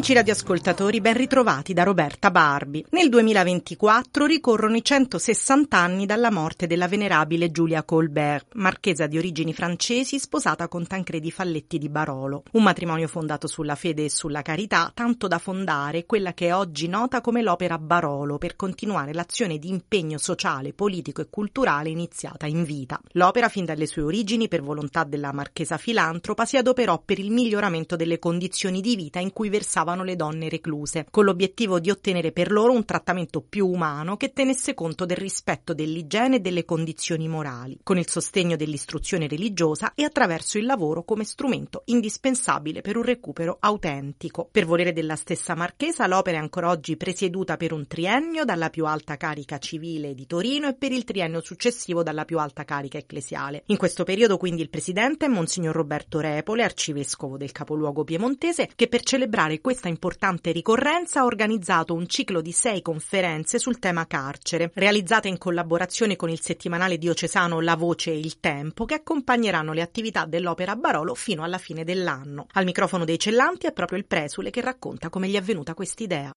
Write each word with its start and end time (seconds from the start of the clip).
Amici 0.00 0.16
radioascoltatori, 0.16 1.02
ben 1.02 1.12
ritrovati 1.12 1.74
da 1.74 1.82
Roberta 1.82 2.30
Barbi. 2.30 2.82
Nel 2.92 3.10
2024 3.10 4.24
ricorrono 4.24 4.74
i 4.74 4.82
160 4.82 5.76
anni 5.76 6.06
dalla 6.06 6.30
morte 6.30 6.66
della 6.66 6.88
venerabile 6.88 7.50
Giulia 7.50 7.82
Colbert, 7.82 8.54
marchesa 8.54 9.06
di 9.06 9.18
origini 9.18 9.52
francesi 9.52 10.18
sposata 10.18 10.68
con 10.68 10.86
Tancredi 10.86 11.30
Falletti 11.30 11.76
di 11.76 11.90
Barolo. 11.90 12.44
Un 12.52 12.62
matrimonio 12.62 13.08
fondato 13.08 13.46
sulla 13.46 13.74
fede 13.74 14.06
e 14.06 14.08
sulla 14.08 14.40
carità, 14.40 14.90
tanto 14.94 15.28
da 15.28 15.36
fondare 15.36 16.06
quella 16.06 16.32
che 16.32 16.46
è 16.46 16.54
oggi 16.54 16.88
nota 16.88 17.20
come 17.20 17.42
l'opera 17.42 17.76
Barolo 17.76 18.38
per 18.38 18.56
continuare 18.56 19.12
l'azione 19.12 19.58
di 19.58 19.68
impegno 19.68 20.16
sociale, 20.16 20.72
politico 20.72 21.20
e 21.20 21.28
culturale 21.28 21.90
iniziata 21.90 22.46
in 22.46 22.64
vita. 22.64 22.98
L'opera, 23.12 23.50
fin 23.50 23.66
dalle 23.66 23.84
sue 23.86 24.00
origini, 24.00 24.48
per 24.48 24.62
volontà 24.62 25.04
della 25.04 25.34
marchesa 25.34 25.76
filantropa, 25.76 26.46
si 26.46 26.56
adoperò 26.56 27.02
per 27.04 27.18
il 27.18 27.30
miglioramento 27.30 27.96
delle 27.96 28.18
condizioni 28.18 28.80
di 28.80 28.96
vita 28.96 29.18
in 29.18 29.34
cui 29.34 29.50
versava 29.50 29.88
interessavano 29.90 30.04
le 30.04 30.16
donne 30.16 30.48
recluse, 30.48 31.06
con 31.10 31.24
l'obiettivo 31.24 31.80
di 31.80 31.90
ottenere 31.90 32.32
per 32.32 32.50
loro 32.50 32.72
un 32.72 32.84
trattamento 32.84 33.40
più 33.40 33.66
umano 33.66 34.16
che 34.16 34.32
tenesse 34.32 34.74
conto 34.74 35.04
del 35.04 35.16
rispetto 35.16 35.74
dell'igiene 35.74 36.36
e 36.36 36.40
delle 36.40 36.64
condizioni 36.64 37.28
morali, 37.28 37.78
con 37.82 37.98
il 37.98 38.08
sostegno 38.08 38.56
dell'istruzione 38.56 39.26
religiosa 39.26 39.92
e 39.94 40.04
attraverso 40.04 40.58
il 40.58 40.66
lavoro 40.66 41.02
come 41.02 41.24
strumento 41.24 41.82
indispensabile 41.86 42.80
per 42.80 42.96
un 42.96 43.02
recupero 43.02 43.56
autentico. 43.60 44.48
Per 44.50 44.66
volere 44.66 44.92
della 44.92 45.16
stessa 45.16 45.54
Marchesa, 45.54 46.06
l'opera 46.06 46.38
è 46.38 46.40
ancora 46.40 46.68
oggi 46.68 46.96
presieduta 46.96 47.56
per 47.56 47.72
un 47.72 47.86
triennio 47.86 48.44
dalla 48.44 48.70
più 48.70 48.86
alta 48.86 49.16
carica 49.16 49.58
civile 49.58 50.14
di 50.14 50.26
Torino 50.26 50.68
e 50.68 50.74
per 50.74 50.92
il 50.92 51.04
triennio 51.04 51.40
successivo 51.40 52.02
dalla 52.02 52.24
più 52.24 52.38
alta 52.38 52.64
carica 52.64 52.98
ecclesiale. 52.98 53.62
In 53.66 53.76
questo 53.76 54.04
periodo 54.04 54.36
quindi 54.36 54.62
il 54.62 54.70
presidente 54.70 55.26
è 55.26 55.28
Monsignor 55.28 55.74
Roberto 55.74 56.20
Repole, 56.20 56.62
arcivescovo 56.62 57.36
del 57.36 57.52
capoluogo 57.52 58.04
piemontese, 58.04 58.68
che 58.74 58.88
per 58.88 59.02
celebrare 59.02 59.60
questa 59.80 59.88
importante 59.96 60.52
ricorrenza 60.52 61.20
ha 61.20 61.24
organizzato 61.24 61.94
un 61.94 62.06
ciclo 62.06 62.42
di 62.42 62.52
sei 62.52 62.82
conferenze 62.82 63.58
sul 63.58 63.78
tema 63.78 64.06
carcere, 64.06 64.70
realizzate 64.74 65.28
in 65.28 65.38
collaborazione 65.38 66.16
con 66.16 66.28
il 66.28 66.42
settimanale 66.42 66.98
diocesano 66.98 67.60
La 67.60 67.76
Voce 67.76 68.10
e 68.10 68.18
il 68.18 68.40
Tempo, 68.40 68.84
che 68.84 68.94
accompagneranno 68.94 69.72
le 69.72 69.80
attività 69.80 70.26
dell'Opera 70.26 70.76
Barolo 70.76 71.14
fino 71.14 71.44
alla 71.44 71.56
fine 71.56 71.82
dell'anno. 71.82 72.46
Al 72.52 72.66
microfono 72.66 73.06
dei 73.06 73.18
Cellanti 73.18 73.68
è 73.68 73.72
proprio 73.72 73.96
il 73.96 74.04
presule 74.04 74.50
che 74.50 74.60
racconta 74.60 75.08
come 75.08 75.28
gli 75.28 75.36
è 75.36 75.40
venuta 75.40 75.72
quest'idea. 75.72 76.30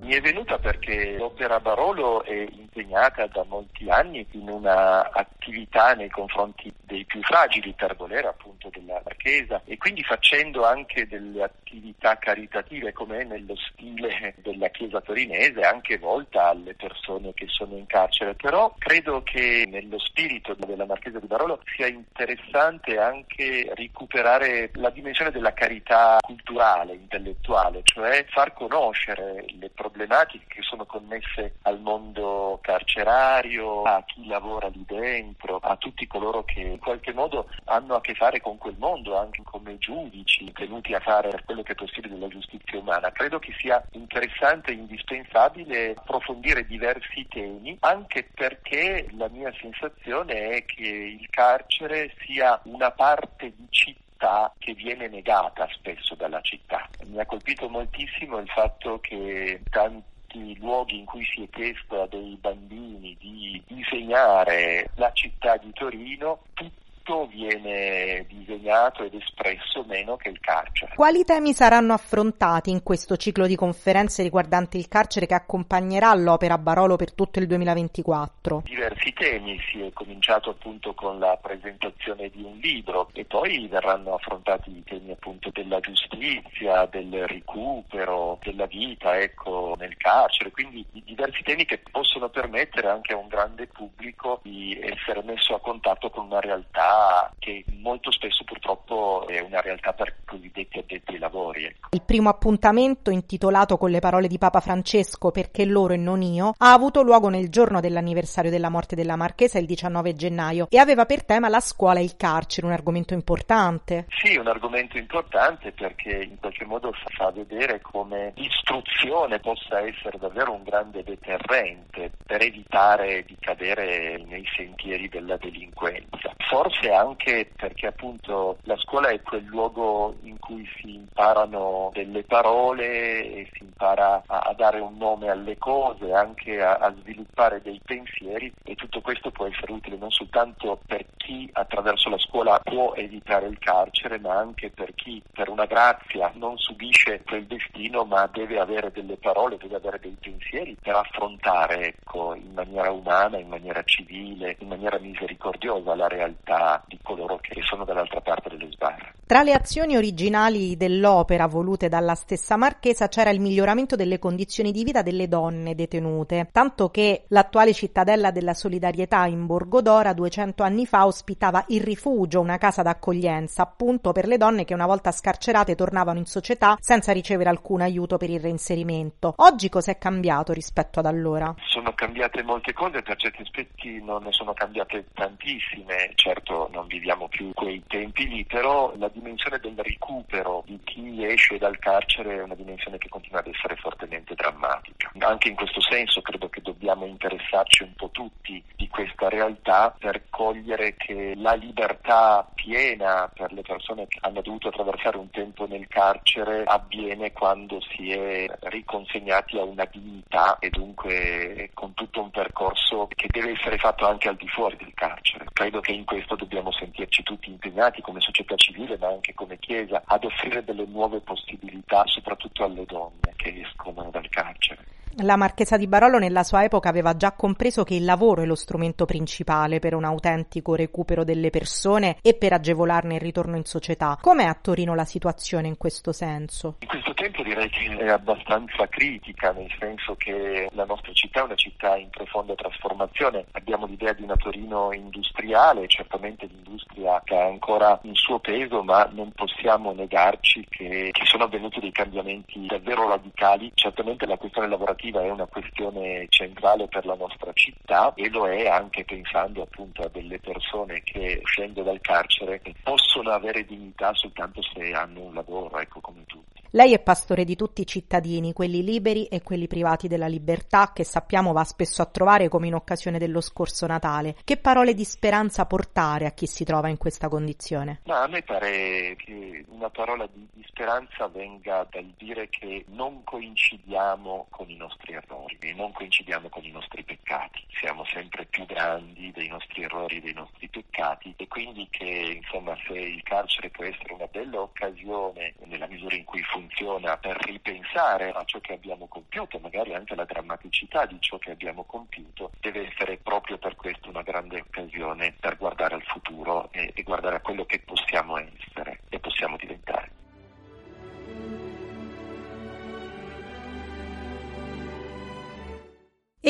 Mi 0.00 0.14
è 0.14 0.20
venuta 0.22 0.58
perché 0.58 1.16
l'Opera 1.18 1.60
Barolo 1.60 2.24
è 2.24 2.32
impegnata 2.32 3.26
da 3.26 3.44
molti 3.44 3.88
anni 3.90 4.26
in 4.30 4.48
una 4.48 5.10
attività 5.12 5.92
nei 5.92 6.08
confronti 6.08 6.72
dei 6.84 7.04
più 7.04 7.20
fragili, 7.22 7.74
per 7.74 7.94
volere 7.96 8.26
appunto 8.26 8.70
della 8.72 9.00
Marchesa, 9.04 9.60
e 9.66 9.76
quindi 9.76 10.02
facendo 10.02 10.64
anche 10.64 11.06
delle 11.06 11.42
attività 11.42 12.16
caritative 12.16 12.94
come 12.94 13.18
è 13.18 13.24
nello 13.24 13.54
stile 13.56 14.34
della 14.38 14.68
Chiesa 14.68 15.02
torinese, 15.02 15.60
anche 15.60 15.98
volta 15.98 16.46
alle 16.46 16.74
persone 16.74 17.34
che 17.34 17.46
sono 17.48 17.76
in 17.76 17.86
carcere. 17.86 18.34
Però 18.34 18.74
credo 18.78 19.22
che 19.22 19.68
nello 19.68 19.98
spirito 19.98 20.54
della 20.54 20.86
Marchesa 20.86 21.20
di 21.20 21.26
Barolo 21.26 21.60
sia 21.76 21.86
interessante 21.86 22.98
anche 22.98 23.70
recuperare 23.74 24.70
la 24.74 24.90
dimensione 24.90 25.30
della 25.30 25.52
carità 25.52 26.16
culturale, 26.20 26.94
intellettuale, 26.94 27.82
cioè 27.84 28.24
far 28.30 28.54
conoscere 28.54 29.44
le 29.46 29.68
problematiche 29.68 29.88
problematiche 29.90 30.46
che 30.48 30.62
sono 30.62 30.86
connesse 30.86 31.56
al 31.62 31.80
mondo 31.80 32.58
carcerario, 32.62 33.82
a 33.82 34.02
chi 34.06 34.26
lavora 34.26 34.68
lì 34.68 34.84
dentro, 34.86 35.58
a 35.58 35.76
tutti 35.76 36.06
coloro 36.06 36.44
che 36.44 36.60
in 36.60 36.78
qualche 36.78 37.12
modo 37.12 37.48
hanno 37.64 37.96
a 37.96 38.00
che 38.00 38.14
fare 38.14 38.40
con 38.40 38.56
quel 38.56 38.76
mondo, 38.78 39.18
anche 39.18 39.42
come 39.42 39.76
giudici 39.78 40.50
tenuti 40.52 40.94
a 40.94 41.00
fare 41.00 41.42
quello 41.44 41.62
che 41.62 41.72
è 41.72 41.74
possibile 41.74 42.14
della 42.14 42.28
giustizia 42.28 42.78
umana. 42.78 43.10
Credo 43.10 43.38
che 43.38 43.52
sia 43.58 43.82
interessante 43.92 44.70
e 44.70 44.74
indispensabile 44.74 45.94
approfondire 45.96 46.64
diversi 46.66 47.26
temi, 47.28 47.76
anche 47.80 48.28
perché 48.32 49.08
la 49.16 49.28
mia 49.28 49.52
sensazione 49.60 50.50
è 50.50 50.64
che 50.64 50.86
il 50.86 51.28
carcere 51.30 52.14
sia 52.24 52.60
una 52.64 52.90
parte 52.92 53.52
di 53.56 53.66
città 53.70 54.08
città 54.20 54.52
che 54.58 54.74
viene 54.74 55.08
negata 55.08 55.66
spesso 55.72 56.14
dalla 56.14 56.42
città. 56.42 56.88
Mi 57.06 57.18
ha 57.18 57.24
colpito 57.24 57.68
moltissimo 57.70 58.38
il 58.38 58.48
fatto 58.48 59.00
che 59.00 59.62
tanti 59.70 60.58
luoghi 60.58 60.98
in 60.98 61.06
cui 61.06 61.24
si 61.24 61.42
è 61.42 61.48
chiesto 61.48 62.02
a 62.02 62.06
dei 62.06 62.36
bambini 62.38 63.16
di 63.18 63.62
disegnare 63.66 64.90
la 64.96 65.10
città 65.12 65.56
di 65.56 65.72
Torino, 65.72 66.42
tutto 66.52 67.26
viene 67.28 68.26
disegnato 68.50 69.04
ed 69.04 69.14
espresso 69.14 69.84
meno 69.86 70.16
che 70.16 70.28
il 70.28 70.40
carcere. 70.40 70.94
Quali 70.94 71.24
temi 71.24 71.52
saranno 71.52 71.92
affrontati 71.92 72.70
in 72.70 72.82
questo 72.82 73.16
ciclo 73.16 73.46
di 73.46 73.54
conferenze 73.54 74.22
riguardanti 74.22 74.78
il 74.78 74.88
carcere 74.88 75.26
che 75.26 75.34
accompagnerà 75.34 76.12
l'opera 76.14 76.58
Barolo 76.58 76.96
per 76.96 77.12
tutto 77.12 77.38
il 77.38 77.46
2024? 77.46 78.62
Diversi 78.64 79.12
temi, 79.12 79.58
si 79.70 79.80
è 79.80 79.92
cominciato 79.92 80.50
appunto 80.50 80.94
con 80.94 81.18
la 81.18 81.38
presentazione 81.40 82.28
di 82.30 82.42
un 82.42 82.58
libro 82.58 83.08
e 83.12 83.24
poi 83.24 83.68
verranno 83.68 84.14
affrontati 84.14 84.70
i 84.70 84.82
temi 84.84 85.12
appunto 85.12 85.50
della 85.52 85.80
giustizia, 85.80 86.86
del 86.86 87.26
recupero, 87.26 88.38
della 88.42 88.66
vita 88.66 89.18
ecco, 89.18 89.76
nel 89.78 89.96
carcere, 89.96 90.50
quindi 90.50 90.84
diversi 90.90 91.42
temi 91.42 91.64
che 91.64 91.82
possono 91.90 92.28
permettere 92.28 92.88
anche 92.88 93.12
a 93.12 93.16
un 93.16 93.28
grande 93.28 93.66
pubblico 93.66 94.40
di 94.42 94.78
essere 94.80 95.22
messo 95.22 95.54
a 95.54 95.60
contatto 95.60 96.10
con 96.10 96.26
una 96.26 96.40
realtà 96.40 97.32
che 97.38 97.64
molto 97.76 98.10
spesso 98.10 98.39
purtroppo 98.44 99.26
è 99.26 99.40
una 99.40 99.60
realtà 99.60 99.92
per 99.92 100.16
cosiddetti 100.24 100.78
addetti 100.78 101.12
ai 101.12 101.18
lavori. 101.18 101.64
Ecco. 101.64 101.88
Il 101.92 102.02
primo 102.02 102.28
appuntamento, 102.28 103.10
intitolato 103.10 103.76
con 103.76 103.90
le 103.90 104.00
parole 104.00 104.28
di 104.28 104.38
Papa 104.38 104.60
Francesco 104.60 105.30
Perché 105.30 105.64
loro 105.64 105.94
e 105.94 105.96
non 105.96 106.22
io, 106.22 106.54
ha 106.56 106.72
avuto 106.72 107.02
luogo 107.02 107.28
nel 107.28 107.48
giorno 107.50 107.80
dell'anniversario 107.80 108.50
della 108.50 108.68
morte 108.68 108.94
della 108.94 109.16
Marchesa, 109.16 109.58
il 109.58 109.66
19 109.66 110.14
gennaio, 110.14 110.66
e 110.70 110.78
aveva 110.78 111.06
per 111.06 111.24
tema 111.24 111.48
la 111.48 111.60
scuola 111.60 112.00
e 112.00 112.04
il 112.04 112.16
carcere, 112.16 112.66
un 112.66 112.72
argomento 112.72 113.14
importante. 113.14 114.06
Sì, 114.08 114.36
un 114.36 114.46
argomento 114.46 114.98
importante 114.98 115.72
perché 115.72 116.22
in 116.22 116.38
qualche 116.38 116.64
modo 116.64 116.92
fa 117.16 117.30
vedere 117.30 117.80
come 117.80 118.32
l'istruzione 118.36 119.38
possa 119.40 119.80
essere 119.80 120.18
davvero 120.18 120.52
un 120.52 120.62
grande 120.62 121.02
deterrente 121.02 122.10
per 122.26 122.42
evitare 122.42 123.24
di 123.24 123.36
cadere 123.38 124.22
nei 124.26 124.44
sentieri 124.54 125.08
della 125.08 125.36
delinquenza. 125.36 126.34
Forse 126.48 126.90
anche 126.90 127.50
perché 127.56 127.86
appunto 127.86 128.29
la 128.62 128.76
scuola 128.76 129.08
è 129.08 129.20
quel 129.22 129.44
luogo 129.44 130.16
in 130.22 130.38
cui 130.38 130.66
si 130.76 130.94
imparano 130.94 131.90
delle 131.92 132.22
parole 132.22 133.22
e 133.22 133.48
si 133.52 133.64
impara 133.64 134.22
a, 134.26 134.38
a 134.38 134.54
dare 134.54 134.80
un 134.80 134.96
nome 134.96 135.28
alle 135.28 135.58
cose, 135.58 136.12
anche 136.12 136.60
a, 136.62 136.76
a, 136.76 136.94
sviluppare 137.00 137.60
dei 137.62 137.80
pensieri 137.84 138.52
e 138.64 138.74
tutto 138.74 139.00
questo 139.00 139.30
può 139.30 139.46
essere 139.46 139.72
utile 139.72 139.96
non 139.96 140.10
soltanto 140.10 140.78
per 140.86 141.04
chi 141.16 141.48
attraverso 141.52 142.08
la 142.08 142.18
scuola 142.18 142.58
può 142.60 142.94
evitare 142.94 143.46
il 143.46 143.58
carcere, 143.58 144.18
ma 144.18 144.36
anche 144.36 144.70
per 144.70 144.94
chi 144.94 145.22
per 145.32 145.48
una 145.48 145.66
grazia 145.66 146.30
non 146.34 146.56
subisce 146.58 147.22
quel 147.24 147.46
destino 147.46 148.04
ma 148.04 148.28
deve 148.32 148.58
avere 148.58 148.90
delle 148.92 149.16
parole, 149.16 149.56
deve 149.56 149.76
avere 149.76 149.98
dei 150.00 150.16
pensieri 150.20 150.76
per 150.80 150.94
affrontare 150.94 151.88
ecco, 151.88 152.34
in 152.34 152.52
maniera 152.52 152.90
umana, 152.90 153.38
in 153.38 153.48
maniera 153.48 153.82
civile, 153.82 154.56
in 154.58 154.68
maniera 154.68 154.98
misericordiosa 154.98 155.94
la 155.94 156.08
realtà 156.08 156.82
di 156.86 156.98
coloro 157.02 157.38
che 157.40 157.60
sono 157.62 157.84
dall'altra 157.84 158.19
parte 158.20 158.48
delle 158.50 158.70
sbarre. 158.70 159.14
Tra 159.30 159.44
le 159.44 159.52
azioni 159.52 159.96
originali 159.96 160.76
dell'opera 160.76 161.46
volute 161.46 161.88
dalla 161.88 162.16
stessa 162.16 162.56
Marchesa 162.56 163.06
c'era 163.06 163.30
il 163.30 163.38
miglioramento 163.38 163.94
delle 163.94 164.18
condizioni 164.18 164.72
di 164.72 164.82
vita 164.82 165.02
delle 165.02 165.28
donne 165.28 165.76
detenute, 165.76 166.48
tanto 166.50 166.90
che 166.90 167.26
l'attuale 167.28 167.72
cittadella 167.72 168.32
della 168.32 168.54
solidarietà 168.54 169.26
in 169.26 169.46
Borgodora 169.46 170.14
200 170.14 170.64
anni 170.64 170.84
fa 170.84 171.06
ospitava 171.06 171.64
il 171.68 171.80
rifugio, 171.80 172.40
una 172.40 172.58
casa 172.58 172.82
d'accoglienza 172.82 173.62
appunto 173.62 174.10
per 174.10 174.26
le 174.26 174.36
donne 174.36 174.64
che 174.64 174.74
una 174.74 174.86
volta 174.86 175.12
scarcerate 175.12 175.76
tornavano 175.76 176.18
in 176.18 176.26
società 176.26 176.76
senza 176.80 177.12
ricevere 177.12 177.50
alcun 177.50 177.82
aiuto 177.82 178.16
per 178.16 178.30
il 178.30 178.40
reinserimento. 178.40 179.34
Oggi 179.36 179.68
cos'è 179.68 179.96
cambiato 179.96 180.52
rispetto 180.52 180.98
ad 180.98 181.06
allora? 181.06 181.54
Sono 181.68 181.92
cambiate 181.94 182.42
molte 182.42 182.72
cose, 182.72 183.00
per 183.02 183.14
certi 183.16 183.42
aspetti 183.42 184.02
non 184.02 184.24
ne 184.24 184.32
sono 184.32 184.54
cambiate 184.54 185.04
tantissime, 185.14 186.10
certo 186.16 186.68
non 186.72 186.88
viviamo 186.88 187.28
più 187.28 187.52
quei 187.54 187.80
tempi 187.86 188.09
lì, 188.14 188.44
però 188.44 188.92
la 188.96 189.08
dimensione 189.08 189.58
del 189.58 189.76
recupero 189.76 190.62
di 190.66 190.78
chi 190.84 191.24
esce 191.24 191.58
dal 191.58 191.78
carcere 191.78 192.36
è 192.36 192.42
una 192.42 192.54
dimensione 192.54 192.98
che 192.98 193.08
continua 193.08 193.40
ad 193.40 193.46
essere 193.46 193.76
fortemente 193.76 194.34
drammatica. 194.34 195.10
Anche 195.18 195.48
in 195.48 195.54
questo 195.54 195.80
senso 195.80 196.20
credo 196.22 196.48
che 196.48 196.60
dobbiamo 196.60 197.06
interessarci 197.06 197.82
un 197.82 197.94
po' 197.94 198.10
tutti 198.10 198.62
di 198.76 198.88
questa 198.88 199.28
realtà 199.28 199.94
per 199.98 200.28
cogliere 200.30 200.94
che 200.96 201.34
la 201.36 201.54
libertà 201.54 202.48
piena 202.54 203.30
per 203.34 203.52
le 203.52 203.62
persone 203.62 204.06
che 204.08 204.18
hanno 204.22 204.40
dovuto 204.40 204.68
attraversare 204.68 205.16
un 205.16 205.30
tempo 205.30 205.66
nel 205.66 205.86
carcere 205.88 206.64
avviene 206.64 207.32
quando 207.32 207.80
si 207.80 208.12
è 208.12 208.46
riconsegnati 208.60 209.58
a 209.58 209.64
una 209.64 209.84
dignità 209.90 210.58
e 210.58 210.70
dunque 210.70 211.70
con 211.74 211.94
tutto 211.94 212.22
un 212.22 212.30
percorso 212.30 213.08
che 213.14 213.26
deve 213.28 213.52
essere 213.52 213.78
fatto 213.78 214.06
anche 214.06 214.28
al 214.28 214.36
di 214.36 214.48
fuori 214.48 214.76
del 214.76 214.92
carcere. 214.94 215.46
Credo 215.52 215.80
che 215.80 215.92
in 215.92 216.04
questo 216.04 216.36
dobbiamo 216.36 216.72
sentirci 216.72 217.22
tutti 217.22 217.50
impegnati 217.50 217.89
come 218.00 218.20
società 218.20 218.54
civile 218.54 218.96
ma 218.98 219.08
anche 219.08 219.34
come 219.34 219.58
Chiesa 219.58 220.02
ad 220.04 220.24
offrire 220.24 220.62
delle 220.62 220.86
nuove 220.86 221.20
possibilità 221.20 222.04
soprattutto 222.06 222.62
alle 222.62 222.86
donne 222.86 223.34
che 223.36 223.62
escono 223.66 224.08
dal 224.10 224.28
carcere. 224.28 224.99
La 225.16 225.36
Marchesa 225.36 225.76
di 225.76 225.88
Barolo 225.88 226.18
nella 226.18 226.44
sua 226.44 226.62
epoca 226.62 226.88
aveva 226.88 227.16
già 227.16 227.32
compreso 227.32 227.82
che 227.82 227.94
il 227.94 228.04
lavoro 228.04 228.42
è 228.42 228.46
lo 228.46 228.54
strumento 228.54 229.06
principale 229.06 229.80
per 229.80 229.94
un 229.94 230.04
autentico 230.04 230.76
recupero 230.76 231.24
delle 231.24 231.50
persone 231.50 232.18
e 232.22 232.34
per 232.34 232.52
agevolarne 232.52 233.16
il 233.16 233.20
ritorno 233.20 233.56
in 233.56 233.64
società. 233.64 234.16
Com'è 234.20 234.44
a 234.44 234.54
Torino 234.54 234.94
la 234.94 235.04
situazione 235.04 235.66
in 235.66 235.76
questo 235.76 236.12
senso? 236.12 236.76
In 236.78 236.86
questo 236.86 237.12
tempo 237.14 237.42
direi 237.42 237.68
che 237.70 237.96
è 237.96 238.08
abbastanza 238.08 238.86
critica, 238.86 239.50
nel 239.50 239.70
senso 239.80 240.14
che 240.14 240.68
la 240.72 240.84
nostra 240.84 241.12
città 241.12 241.40
è 241.40 241.44
una 241.44 241.56
città 241.56 241.96
in 241.96 242.08
profonda 242.10 242.54
trasformazione. 242.54 243.46
Abbiamo 243.50 243.86
l'idea 243.86 244.12
di 244.12 244.22
una 244.22 244.36
Torino 244.36 244.92
industriale, 244.92 245.88
certamente 245.88 246.46
l'industria 246.46 247.20
che 247.24 247.34
ha 247.34 247.46
ancora 247.46 247.98
il 248.04 248.16
suo 248.16 248.38
peso, 248.38 248.84
ma 248.84 249.10
non 249.12 249.32
possiamo 249.32 249.92
negarci 249.92 250.64
che, 250.70 251.08
che 251.10 251.24
sono 251.24 251.44
avvenuti 251.44 251.80
dei 251.80 251.92
cambiamenti 251.92 252.64
davvero 252.66 253.08
radicali. 253.08 253.72
Certamente 253.74 254.24
la 254.24 254.36
questione 254.36 254.68
lavorativa 254.68 254.98
lavorativa 255.00 255.22
è 255.22 255.30
una 255.30 255.46
questione 255.46 256.26
centrale 256.28 256.86
per 256.88 257.06
la 257.06 257.14
nostra 257.14 257.50
città 257.54 258.12
e 258.14 258.28
lo 258.28 258.46
è 258.46 258.68
anche 258.68 259.04
pensando 259.04 259.62
appunto 259.62 260.02
a 260.02 260.08
delle 260.08 260.38
persone 260.38 261.00
che 261.02 261.40
uscendo 261.42 261.82
dal 261.82 262.00
carcere 262.00 262.60
possono 262.82 263.30
avere 263.30 263.64
dignità 263.64 264.12
soltanto 264.14 264.60
se 264.62 264.92
hanno 264.92 265.22
un 265.22 265.34
lavoro, 265.34 265.78
ecco 265.78 266.00
come 266.00 266.24
tutti. 266.26 266.59
Lei 266.72 266.92
è 266.92 267.00
pastore 267.00 267.42
di 267.42 267.56
tutti 267.56 267.80
i 267.80 267.86
cittadini, 267.86 268.52
quelli 268.52 268.84
liberi 268.84 269.26
e 269.26 269.42
quelli 269.42 269.66
privati 269.66 270.06
della 270.06 270.28
libertà, 270.28 270.92
che 270.94 271.02
sappiamo 271.02 271.52
va 271.52 271.64
spesso 271.64 272.00
a 272.00 272.06
trovare 272.06 272.46
come 272.46 272.68
in 272.68 272.74
occasione 272.74 273.18
dello 273.18 273.40
scorso 273.40 273.88
Natale. 273.88 274.36
Che 274.44 274.56
parole 274.56 274.94
di 274.94 275.02
speranza 275.04 275.66
portare 275.66 276.26
a 276.26 276.30
chi 276.30 276.46
si 276.46 276.62
trova 276.62 276.88
in 276.88 276.96
questa 276.96 277.28
condizione? 277.28 278.02
Ma 278.04 278.22
a 278.22 278.28
me 278.28 278.42
pare 278.42 279.16
che 279.16 279.64
una 279.70 279.90
parola 279.90 280.28
di, 280.32 280.46
di 280.52 280.64
speranza 280.64 281.26
venga 281.26 281.84
dal 281.90 282.14
dire 282.16 282.48
che 282.48 282.84
non 282.90 283.24
coincidiamo 283.24 284.46
con 284.50 284.70
i 284.70 284.76
nostri 284.76 285.14
errori, 285.14 285.58
non 285.74 285.90
coincidiamo 285.90 286.48
con 286.50 286.64
i 286.64 286.70
nostri 286.70 287.02
peccati, 287.02 287.66
siamo 287.80 288.04
sempre 288.04 288.46
più 288.46 288.64
grandi 288.66 289.32
dei 289.32 289.48
nostri 289.48 289.82
errori 289.82 290.20
dei 290.20 290.34
nostri 290.34 290.68
peccati 290.68 291.34
e 291.36 291.48
quindi 291.48 291.88
che 291.90 292.40
insomma 292.40 292.76
se 292.86 292.92
il 292.92 293.22
carcere 293.24 293.70
può 293.70 293.84
essere 293.84 294.12
una 294.12 294.28
bella 294.30 294.60
occasione 294.60 295.54
nella 295.64 295.88
misura 295.88 296.14
in 296.14 296.22
cui 296.24 296.40
funziona 296.42 296.58
funziona 296.60 297.16
per 297.16 297.36
ripensare 297.44 298.30
a 298.30 298.44
ciò 298.44 298.60
che 298.60 298.74
abbiamo 298.74 299.06
compiuto, 299.08 299.58
magari 299.58 299.94
anche 299.94 300.12
alla 300.12 300.24
drammaticità 300.24 301.06
di 301.06 301.16
ciò 301.20 301.38
che 301.38 301.52
abbiamo 301.52 301.84
compiuto, 301.84 302.50
deve 302.60 302.86
essere 302.86 303.16
proprio 303.16 303.56
per 303.56 303.76
questo 303.76 304.10
una 304.10 304.22
grande 304.22 304.60
occasione 304.60 305.34
per 305.40 305.56
guardare 305.56 305.94
al 305.94 306.04
futuro 306.04 306.68
e, 306.72 306.92
e 306.94 307.02
guardare 307.02 307.36
a 307.36 307.40
quello 307.40 307.64
che 307.64 307.80
possiamo 307.80 308.36
essere 308.36 309.00
e 309.08 309.18
possiamo 309.18 309.56
diventare. 309.56 309.99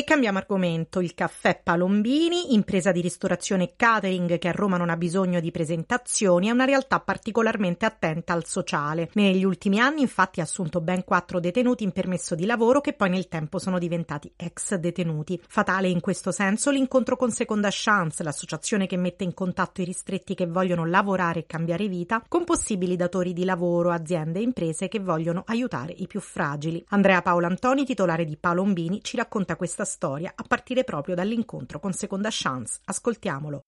E 0.00 0.04
cambiamo 0.04 0.38
argomento. 0.38 1.00
Il 1.00 1.12
caffè 1.12 1.60
Palombini, 1.62 2.54
impresa 2.54 2.90
di 2.90 3.02
ristorazione 3.02 3.64
e 3.64 3.72
catering 3.76 4.38
che 4.38 4.48
a 4.48 4.52
Roma 4.52 4.78
non 4.78 4.88
ha 4.88 4.96
bisogno 4.96 5.40
di 5.40 5.50
presentazioni, 5.50 6.48
è 6.48 6.52
una 6.52 6.64
realtà 6.64 7.00
particolarmente 7.00 7.84
attenta 7.84 8.32
al 8.32 8.46
sociale. 8.46 9.10
Negli 9.12 9.44
ultimi 9.44 9.78
anni, 9.78 10.00
infatti, 10.00 10.40
ha 10.40 10.44
assunto 10.44 10.80
ben 10.80 11.04
quattro 11.04 11.38
detenuti 11.38 11.84
in 11.84 11.92
permesso 11.92 12.34
di 12.34 12.46
lavoro 12.46 12.80
che 12.80 12.94
poi 12.94 13.10
nel 13.10 13.28
tempo 13.28 13.58
sono 13.58 13.78
diventati 13.78 14.32
ex 14.36 14.76
detenuti. 14.76 15.38
Fatale 15.46 15.88
in 15.88 16.00
questo 16.00 16.32
senso 16.32 16.70
l'incontro 16.70 17.16
con 17.16 17.30
Seconda 17.30 17.68
Chance, 17.70 18.22
l'associazione 18.22 18.86
che 18.86 18.96
mette 18.96 19.24
in 19.24 19.34
contatto 19.34 19.82
i 19.82 19.84
ristretti 19.84 20.34
che 20.34 20.46
vogliono 20.46 20.86
lavorare 20.86 21.40
e 21.40 21.46
cambiare 21.46 21.88
vita 21.88 22.24
con 22.26 22.44
possibili 22.44 22.96
datori 22.96 23.34
di 23.34 23.44
lavoro, 23.44 23.90
aziende 23.90 24.38
e 24.38 24.44
imprese 24.44 24.88
che 24.88 24.98
vogliono 24.98 25.42
aiutare 25.44 25.92
i 25.94 26.06
più 26.06 26.20
fragili. 26.20 26.82
Andrea 26.88 27.20
Paolo 27.20 27.44
Antoni, 27.44 27.84
titolare 27.84 28.24
di 28.24 28.38
Palombini, 28.38 29.00
ci 29.02 29.18
racconta 29.18 29.56
questa 29.56 29.88
storia 29.90 30.32
a 30.34 30.44
partire 30.46 30.84
proprio 30.84 31.14
dall'incontro 31.14 31.80
con 31.80 31.92
Seconda 31.92 32.28
Chance. 32.30 32.80
Ascoltiamolo. 32.84 33.62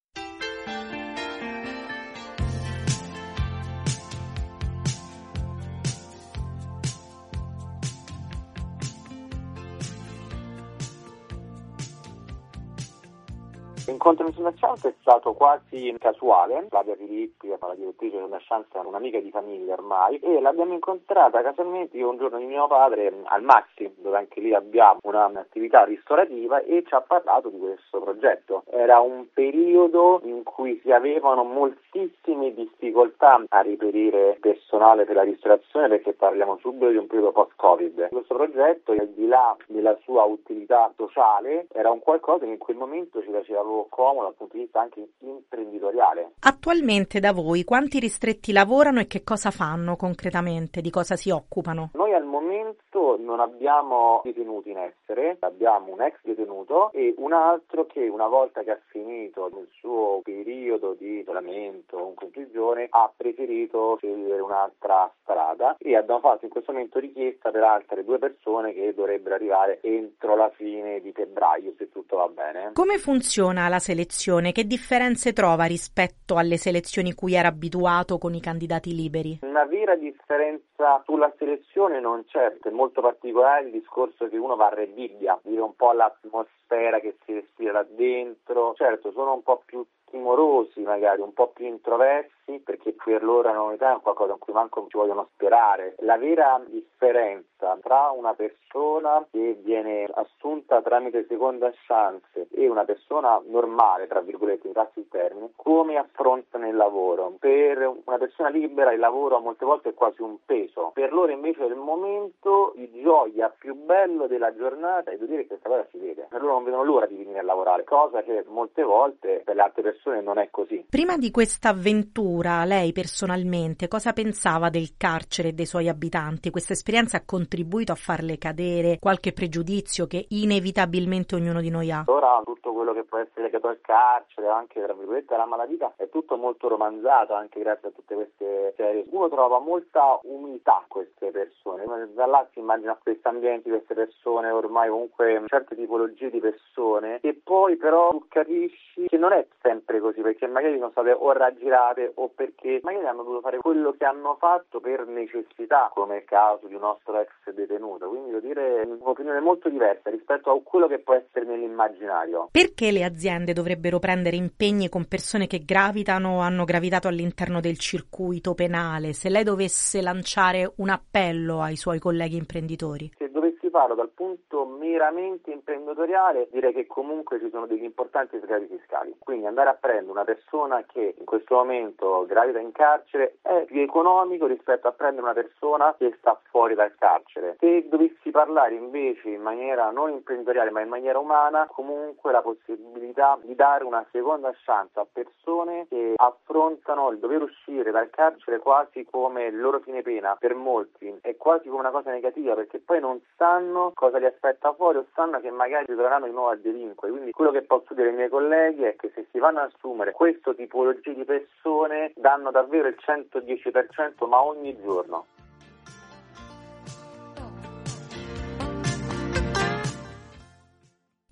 L'incontro 14.05 14.27
in 14.27 14.35
Sonda 14.35 14.53
Chance 14.57 14.89
è 14.89 14.95
stato 15.01 15.33
quasi 15.33 15.95
casuale, 15.97 16.67
Flavia 16.71 16.97
Filippi, 16.97 17.47
la 17.47 17.75
direttrice 17.77 18.17
di 18.17 18.21
Sonda 18.21 18.41
Chance, 18.41 18.67
è 18.73 18.79
un'amica 18.79 19.21
di 19.21 19.31
famiglia 19.31 19.75
ormai, 19.75 20.19
e 20.19 20.41
l'abbiamo 20.41 20.73
incontrata 20.73 21.41
casualmente 21.41 21.97
io 21.97 22.09
un 22.09 22.17
giorno 22.17 22.39
di 22.39 22.47
mio 22.47 22.67
padre 22.67 23.13
al 23.23 23.43
Maxi, 23.45 23.95
dove 23.99 24.17
anche 24.17 24.41
lì 24.41 24.53
abbiamo 24.53 24.99
un'attività 25.05 25.85
ristorativa 25.85 26.61
e 26.63 26.83
ci 26.85 26.93
ha 26.95 27.01
parlato 27.01 27.51
di 27.51 27.61
questo 27.61 28.01
progetto. 28.01 28.65
Era 28.71 28.99
un 28.99 29.27
periodo 29.33 30.21
in 30.25 30.43
cui 30.43 30.81
si 30.83 30.91
avevano 30.91 31.45
moltissime 31.45 32.53
difficoltà 32.55 33.45
a 33.49 33.63
reperire 33.63 34.37
personale 34.41 35.05
per 35.05 35.15
la 35.15 35.23
ristorazione 35.23 35.87
perché 35.87 36.13
parliamo 36.13 36.57
subito 36.57 36.89
di 36.89 36.97
un 36.97 37.07
periodo 37.07 37.31
post-Covid. 37.31 38.09
Questo 38.09 38.35
progetto, 38.35 38.91
al 38.91 39.11
di 39.11 39.29
là 39.29 39.57
della 39.69 39.97
sua 40.03 40.25
utilità 40.25 40.93
sociale, 40.97 41.69
era 41.73 41.93
un 41.93 42.01
qualcosa 42.01 42.47
che 42.47 42.51
in 42.51 42.59
quel 42.59 42.77
momento 42.77 43.23
ci 43.23 43.31
faceva 43.31 43.63
comodo 43.93 44.23
dal 44.23 44.35
punto 44.35 44.57
di 44.57 44.63
vista 44.63 44.81
anche 44.81 45.07
imprenditoriale. 45.19 46.33
Attualmente 46.41 47.21
da 47.21 47.33
voi 47.33 47.63
quanti 47.63 47.99
ristretti 47.99 48.53
lavorano 48.53 49.01
e 49.01 49.07
che 49.07 49.23
cosa 49.23 49.51
fanno 49.51 49.97
concretamente? 49.97 50.81
Di 50.81 50.91
cosa 50.91 51.15
si 51.15 51.29
occupano? 51.29 51.91
Noi 51.93 52.15
al 52.15 52.25
momento 52.25 53.19
non 53.19 53.41
abbiamo 53.41 54.23
detenuti 54.25 54.71
in 54.71 54.79
essere, 54.79 55.37
abbiamo 55.41 55.93
un 55.93 56.01
ex 56.01 56.15
detenuto 56.23 56.91
e 56.93 57.15
un 57.19 57.35
altro 57.35 57.85
che 57.87 58.09
una 58.09 58.27
volta 58.27 58.63
che 58.63 58.71
ha 58.71 58.81
finito 58.87 59.49
il 59.49 59.69
suo 59.79 60.21
periodo 60.23 60.95
di 60.99 61.21
isolamento 61.21 61.97
o 61.97 62.15
prigione 62.31 62.87
ha 62.89 63.13
preferito 63.15 63.97
scegliere 63.99 64.41
un'altra 64.41 65.13
strada 65.21 65.77
e 65.79 65.97
abbiamo 65.97 66.21
fatto 66.21 66.47
in 66.47 66.51
questo 66.51 66.73
momento 66.73 66.99
richiesta 66.99 67.51
per 67.51 67.63
altre 67.63 68.05
due 68.05 68.19
persone 68.19 68.73
che 68.73 68.95
dovrebbero 68.95 69.35
arrivare 69.35 69.81
entro 69.83 70.35
la 70.37 70.51
fine 70.51 71.01
di 71.01 71.13
febbraio 71.13 71.75
se 71.77 71.91
tutto 71.91 72.17
va 72.17 72.29
bene. 72.29 72.71
Come 72.73 72.99
funziona 72.99 73.69
la 73.69 73.79
selezione? 73.83 74.53
Che 74.53 74.65
differenze 74.65 75.35
trova 75.35 75.65
rispetto 75.65 76.37
alle 76.37 76.57
selezioni 76.57 77.13
cui 77.13 77.35
era 77.35 77.49
abituato 77.49 78.17
con 78.17 78.33
i 78.33 78.41
candidati 78.41 78.95
liberi? 78.95 79.41
Una 79.43 79.67
vera 79.67 79.95
differenza 79.97 80.65
sulla 81.05 81.33
selezione 81.37 82.01
non 82.01 82.25
c'è, 82.27 82.59
è 82.61 82.71
molto 82.71 83.01
particolare 83.01 83.67
il 83.67 83.71
discorso 83.71 84.29
che 84.29 84.37
uno 84.37 84.57
va 84.57 84.67
a 84.67 84.75
Rebibbia, 84.75 85.39
vive 85.43 85.61
un 85.61 85.75
po' 85.77 85.93
l'atmosfera 85.93 86.99
che 87.01 87.17
si 87.25 87.35
respira 87.35 87.73
là 87.73 87.87
dentro, 87.89 88.75
certo 88.75 89.13
sono 89.13 89.35
un 89.35 89.43
po' 89.43 89.63
più 89.65 89.85
timorosi 90.13 90.81
magari, 90.83 91.23
un 91.23 91.33
po' 91.33 91.49
più 91.49 91.67
introversi 91.67 92.61
perché 92.63 92.93
per 92.93 93.25
loro 93.25 93.49
la 93.49 93.55
novità 93.55 93.97
è 93.97 94.01
qualcosa 94.01 94.33
in 94.33 94.39
cui 94.39 94.53
manco 94.53 94.87
ci 94.89 94.97
vogliono 94.97 95.29
sperare. 95.33 95.95
La 96.01 96.19
vera 96.19 96.63
differenza 96.67 97.79
tra 97.83 98.11
una 98.11 98.35
persona 98.35 99.27
che 99.31 99.59
viene 99.63 100.09
assunta 100.13 100.83
tramite 100.83 101.25
seconda 101.29 101.73
chance 101.87 102.49
e 102.53 102.69
una 102.69 102.85
persona 102.85 103.41
normale, 103.47 104.07
tra 104.07 104.21
virgolette, 104.21 104.67
in 104.67 104.75
passi 104.75 105.01
il 105.01 105.09
termine, 105.09 105.51
come 105.57 105.97
affrontano 105.97 106.69
il 106.69 106.77
lavoro. 106.77 107.35
Per 107.39 107.79
una 108.05 108.19
persona 108.19 108.51
libera 108.51 108.93
il 108.93 109.01
lavoro 109.01 109.41
molte 109.41 109.65
volte 109.65 109.89
è 109.91 109.95
quasi 109.95 110.21
un 110.21 110.37
peso, 110.45 110.72
per 110.93 111.13
loro 111.13 111.33
invece 111.33 111.65
è 111.65 111.67
il 111.67 111.77
momento 111.77 112.73
di 112.77 112.91
gioia 113.03 113.49
più 113.57 113.75
bello 113.75 114.27
della 114.27 114.55
giornata 114.55 115.11
e 115.11 115.15
devo 115.15 115.27
dire 115.27 115.43
che 115.43 115.49
questa 115.49 115.69
cosa 115.69 115.87
si 115.91 115.99
vede. 115.99 116.27
Per 116.29 116.41
loro 116.41 116.55
non 116.55 116.65
vedono 116.65 116.85
l'ora 116.85 117.07
di 117.07 117.17
venire 117.17 117.39
a 117.39 117.43
lavorare, 117.43 117.85
cosa 117.85 118.23
che 118.23 118.45
molte 118.49 118.83
volte 118.83 119.43
per 119.45 119.55
le 119.55 119.63
altre 119.63 119.83
persone 119.83 120.21
non 120.21 120.39
è 120.39 120.49
così. 120.51 120.87
Prima 120.89 121.17
di 121.17 121.31
questa 121.31 121.71
avventura, 121.71 122.65
lei 122.65 122.93
personalmente 122.93 123.89
cosa 123.89 124.13
pensava 124.13 124.71
del 124.71 124.97
carcere 124.97 125.49
e 125.49 125.53
dei 125.53 125.67
suoi 125.67 125.89
abitanti? 125.89 126.51
Questa 126.51 126.73
esperienza 126.73 127.19
ha 127.19 127.25
contribuito 127.25 127.93
a 127.93 127.97
farle 127.97 128.39
cadere 128.39 128.99
qualche 129.01 129.33
pregiudizio 129.33 130.07
che 130.07 130.27
inevitabilmente 130.29 131.35
ognuno 131.35 131.61
di 131.61 131.71
noi 131.71 131.91
ha? 131.91 132.05
Ora 132.07 132.41
tutto 132.45 132.73
quello 132.73 132.93
che 132.93 133.05
può 133.05 133.19
essere 133.19 133.51
col 133.61 133.81
carcere, 133.81 134.49
anche 134.49 134.83
tra 134.83 134.93
virgolette 134.93 135.37
la 135.37 135.47
malavita, 135.47 135.95
è 135.97 136.09
tutto 136.09 136.37
molto 136.37 136.69
romanzato 136.69 137.33
anche 137.35 137.61
grazie 137.61 137.89
a 137.89 137.91
tutte 137.93 138.15
queste 138.15 138.75
serie. 138.77 139.05
Uno 139.11 139.29
trova 139.29 139.61
molta 139.61 140.19
umiltà 140.25 140.52
a 140.65 140.85
queste 140.89 141.31
persone, 141.31 141.85
da 142.15 142.27
là 142.27 142.47
si 142.53 142.59
immagina 142.59 142.99
questi 143.01 143.27
ambienti, 143.27 143.71
queste 143.71 143.95
persone, 143.95 144.51
ormai 144.51 144.89
comunque 144.89 145.43
certe 145.47 145.75
tipologie 145.75 146.31
di 146.31 146.41
persone, 146.41 147.19
e 147.21 147.39
poi 147.43 147.77
però 147.77 148.11
tu 148.11 148.27
capisci 148.29 149.07
che 149.07 149.17
non 149.17 149.33
è 149.33 149.47
sempre 149.61 150.01
così, 150.01 150.21
perché 150.21 150.47
magari 150.47 150.79
sono 150.79 150.91
state 150.91 151.13
o 151.13 151.33
raggirate 151.33 152.13
o 152.17 152.29
perché 152.29 152.81
magari 152.83 153.07
hanno 153.07 153.23
dovuto 153.23 153.41
fare 153.41 153.59
quello 153.59 153.93
che 153.93 154.05
hanno 154.05 154.37
fatto 154.39 154.81
per 154.81 155.07
necessità, 155.07 155.91
come 155.95 156.19
il 156.19 156.25
caso 156.25 156.67
di 156.67 156.75
un 156.75 156.81
nostro 156.81 157.19
ex 157.19 157.31
detenuto. 157.53 158.09
Quindi 158.09 158.31
devo 158.31 158.41
dire 158.41 158.83
un'opinione 158.83 159.41
molto 159.41 159.69
diversa 159.69 160.11
rispetto 160.11 160.51
a 160.51 160.61
quello 160.63 160.87
che 160.87 160.99
può 160.99 161.15
essere 161.15 161.45
nell'immaginario. 161.45 162.49
Perché 162.51 162.91
le 162.91 163.05
aziende 163.05 163.53
dovrebbero 163.53 163.99
prendere 163.99 164.37
impegni 164.37 164.89
con 164.89 165.07
persone 165.07 165.47
che 165.47 165.65
gravitano 165.65 166.37
o 166.37 166.41
hanno 166.41 166.65
gravitato 166.65 167.09
all'interno 167.09 167.61
del 167.61 167.79
circuito 167.79 168.55
penale? 168.55 169.13
Se 169.13 169.29
lei 169.29 169.45
dovesse 169.45 170.03
lanciare 170.03 170.42
un 170.77 170.89
appello 170.89 171.63
ai 171.63 171.77
suoi 171.77 172.01
colleghi 172.01 172.37
imprenditori? 172.37 173.13
Se 173.17 173.31
farlo 173.73 173.95
dal 173.95 174.11
punto 174.11 174.67
meramente 174.67 175.51
imprenditoriale, 175.51 176.49
direi 176.53 176.73
che 176.73 176.87
comunque 176.87 177.41
ci 177.41 177.49
sono 177.51 177.67
degli 177.67 177.83
importanti 177.83 178.39
sgravi 178.39 178.67
fiscali. 178.67 179.17
Quindi 179.19 179.47
andare 179.47 179.71
a 179.71 179.75
prendere 179.75 180.13
una 180.13 180.25
persona 180.25 180.85
che 180.85 181.15
in 181.19 181.25
questo 181.25 181.55
momento 181.57 182.25
gravita 182.27 182.61
in 182.61 182.71
carcere 182.71 183.39
è 183.43 183.65
più 183.65 183.81
economico 183.81 184.47
rispetto 184.47 184.87
a 184.87 184.93
prendere 184.93 185.23
una 185.23 185.33
persona 185.33 185.95
che 185.99 186.15
sta 186.19 186.39
fuori 186.51 186.75
dal 186.75 186.95
carcere. 186.97 187.57
Se 187.59 187.89
dovessi 187.89 188.31
parlare 188.31 188.75
invece 188.75 189.31
in 189.31 189.41
maniera 189.41 189.91
non 189.91 190.11
imprenditoriale 190.11 190.71
ma 190.71 190.83
in 190.83 190.89
maniera 190.89 191.19
umana, 191.19 191.67
comunque 191.73 192.31
la 192.31 192.43
possibilità 192.43 193.39
di 193.43 193.55
dare 193.55 193.85
una 193.85 194.05
seconda 194.13 194.55
chance 194.65 194.99
a 195.01 195.07
persone 195.11 195.87
che 195.89 196.13
affrontano 196.17 197.11
il 197.11 197.19
dover 197.19 197.43
uscire 197.43 197.91
dal 197.91 198.11
carcere 198.11 198.59
quasi 198.59 199.07
come 199.11 199.47
il 199.47 199.59
loro 199.59 199.81
fine 199.81 200.03
pena, 200.03 200.37
per 200.39 200.55
molti 200.55 201.19
è 201.23 201.37
quasi 201.37 201.69
come 201.69 201.81
una 201.81 201.91
cosa 201.91 202.11
negativa 202.11 202.55
perché 202.55 202.79
poi 202.79 203.01
non 203.01 203.21
sanno 203.37 203.62
cosa 203.95 204.19
li 204.19 204.27
aspetta 204.27 204.73
fuori 204.73 204.99
o 204.99 205.07
sanno 205.15 205.41
che 205.41 205.51
magari 205.51 205.87
si 205.87 205.93
troveranno 205.93 206.27
di 206.27 206.33
nuovo 206.33 206.51
a 206.51 206.57
delinquere. 206.57 207.13
Quindi 207.13 207.33
quello 207.33 207.51
che 207.51 207.63
posso 207.63 207.95
dire 207.95 208.09
ai 208.09 208.15
miei 208.15 208.29
colleghi 208.29 208.83
è 208.83 208.97
che 208.97 209.11
se 209.15 209.27
si 209.31 209.39
vanno 209.39 209.61
ad 209.61 209.73
assumere 209.75 210.13
questo 210.13 210.55
tipologia 210.55 211.13
di 211.13 211.25
persone 211.25 212.13
danno 212.17 212.51
davvero 212.51 212.89
il 212.89 212.97
110% 212.99 214.27
ma 214.27 214.43
ogni 214.43 214.77
giorno. 214.81 215.27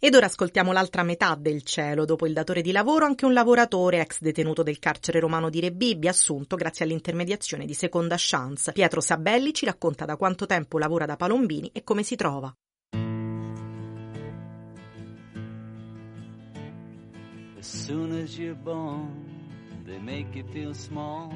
Ed 0.03 0.15
ora 0.15 0.25
ascoltiamo 0.25 0.73
l'altra 0.73 1.03
metà 1.03 1.35
del 1.35 1.63
cielo. 1.63 2.07
Dopo 2.07 2.27
il 2.27 2.33
datore 2.33 2.63
di 2.63 2.73
lavoro, 2.73 3.05
anche 3.05 3.27
un 3.27 3.35
lavoratore, 3.35 4.01
ex 4.01 4.23
detenuto 4.23 4.63
del 4.63 4.79
carcere 4.79 5.21
romano 5.21 5.51
di 5.51 5.61
Rebibbia, 5.61 6.09
assunto 6.09 6.57
grazie 6.57 6.87
all'intermediazione 6.87 7.67
di 7.67 7.75
Seconda 7.75 8.15
Chance. 8.17 8.73
Pietro 8.73 9.03
Sabelli 9.03 9.53
ci 9.53 9.67
racconta 9.67 10.07
da 10.07 10.17
quanto 10.17 10.47
tempo 10.47 10.79
lavora 10.79 11.05
da 11.05 11.17
Palombini 11.17 11.69
e 11.75 11.85
come 11.85 12.03
si 12.03 12.17
trova. 12.17 12.51
As 17.59 17.67
soon 17.67 18.13
as 18.13 18.39
you're 18.39 18.59
born, 18.59 19.85
they 19.85 19.99
make 19.99 20.35
you 20.35 20.47
feel 20.51 20.73
small. 20.73 21.31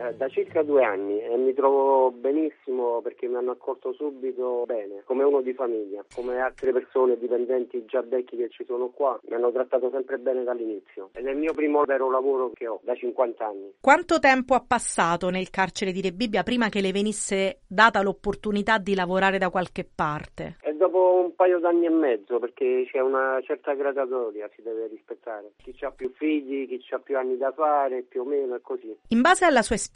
Eh, 0.00 0.14
da 0.14 0.28
circa 0.30 0.62
due 0.62 0.82
anni 0.82 1.20
e 1.20 1.36
mi 1.36 1.52
trovo 1.52 2.10
benissimo 2.10 3.02
perché 3.02 3.28
mi 3.28 3.34
hanno 3.34 3.50
accolto 3.50 3.92
subito 3.92 4.64
bene, 4.64 5.02
come 5.04 5.24
uno 5.24 5.42
di 5.42 5.52
famiglia, 5.52 6.02
come 6.14 6.40
altre 6.40 6.72
persone 6.72 7.18
dipendenti 7.18 7.84
già 7.84 8.00
vecchi 8.00 8.38
che 8.38 8.48
ci 8.48 8.64
sono 8.64 8.88
qua, 8.88 9.20
mi 9.28 9.34
hanno 9.34 9.52
trattato 9.52 9.90
sempre 9.90 10.16
bene 10.16 10.42
dall'inizio 10.42 11.10
ed 11.12 11.26
è 11.26 11.30
il 11.32 11.36
mio 11.36 11.52
primo 11.52 11.84
vero 11.84 12.10
lavoro 12.10 12.50
che 12.54 12.66
ho 12.66 12.80
da 12.82 12.94
50 12.94 13.46
anni. 13.46 13.74
Quanto 13.78 14.18
tempo 14.18 14.54
ha 14.54 14.64
passato 14.66 15.28
nel 15.28 15.50
carcere 15.50 15.92
di 15.92 16.00
Rebibbia 16.00 16.44
prima 16.44 16.70
che 16.70 16.80
le 16.80 16.92
venisse 16.92 17.60
data 17.66 18.00
l'opportunità 18.00 18.78
di 18.78 18.94
lavorare 18.94 19.36
da 19.36 19.50
qualche 19.50 19.84
parte? 19.84 20.56
E 20.62 20.72
dopo 20.72 21.24
un 21.24 21.34
paio 21.34 21.58
d'anni 21.58 21.84
e 21.84 21.90
mezzo 21.90 22.38
perché 22.38 22.86
c'è 22.90 23.00
una 23.00 23.38
certa 23.44 23.74
gradatoria, 23.74 24.48
si 24.56 24.62
deve 24.62 24.86
rispettare. 24.86 25.52
Chi 25.58 25.76
ha 25.84 25.90
più 25.90 26.10
figli, 26.16 26.66
chi 26.66 26.82
ha 26.94 26.98
più 26.98 27.18
anni 27.18 27.36
da 27.36 27.52
fare, 27.52 28.00
più 28.00 28.22
o 28.22 28.24
meno 28.24 28.54
è 28.54 28.60
così. 28.62 28.96
In 29.08 29.20
base 29.20 29.44
alla 29.44 29.60
sua 29.60 29.74
esperienza, 29.74 29.88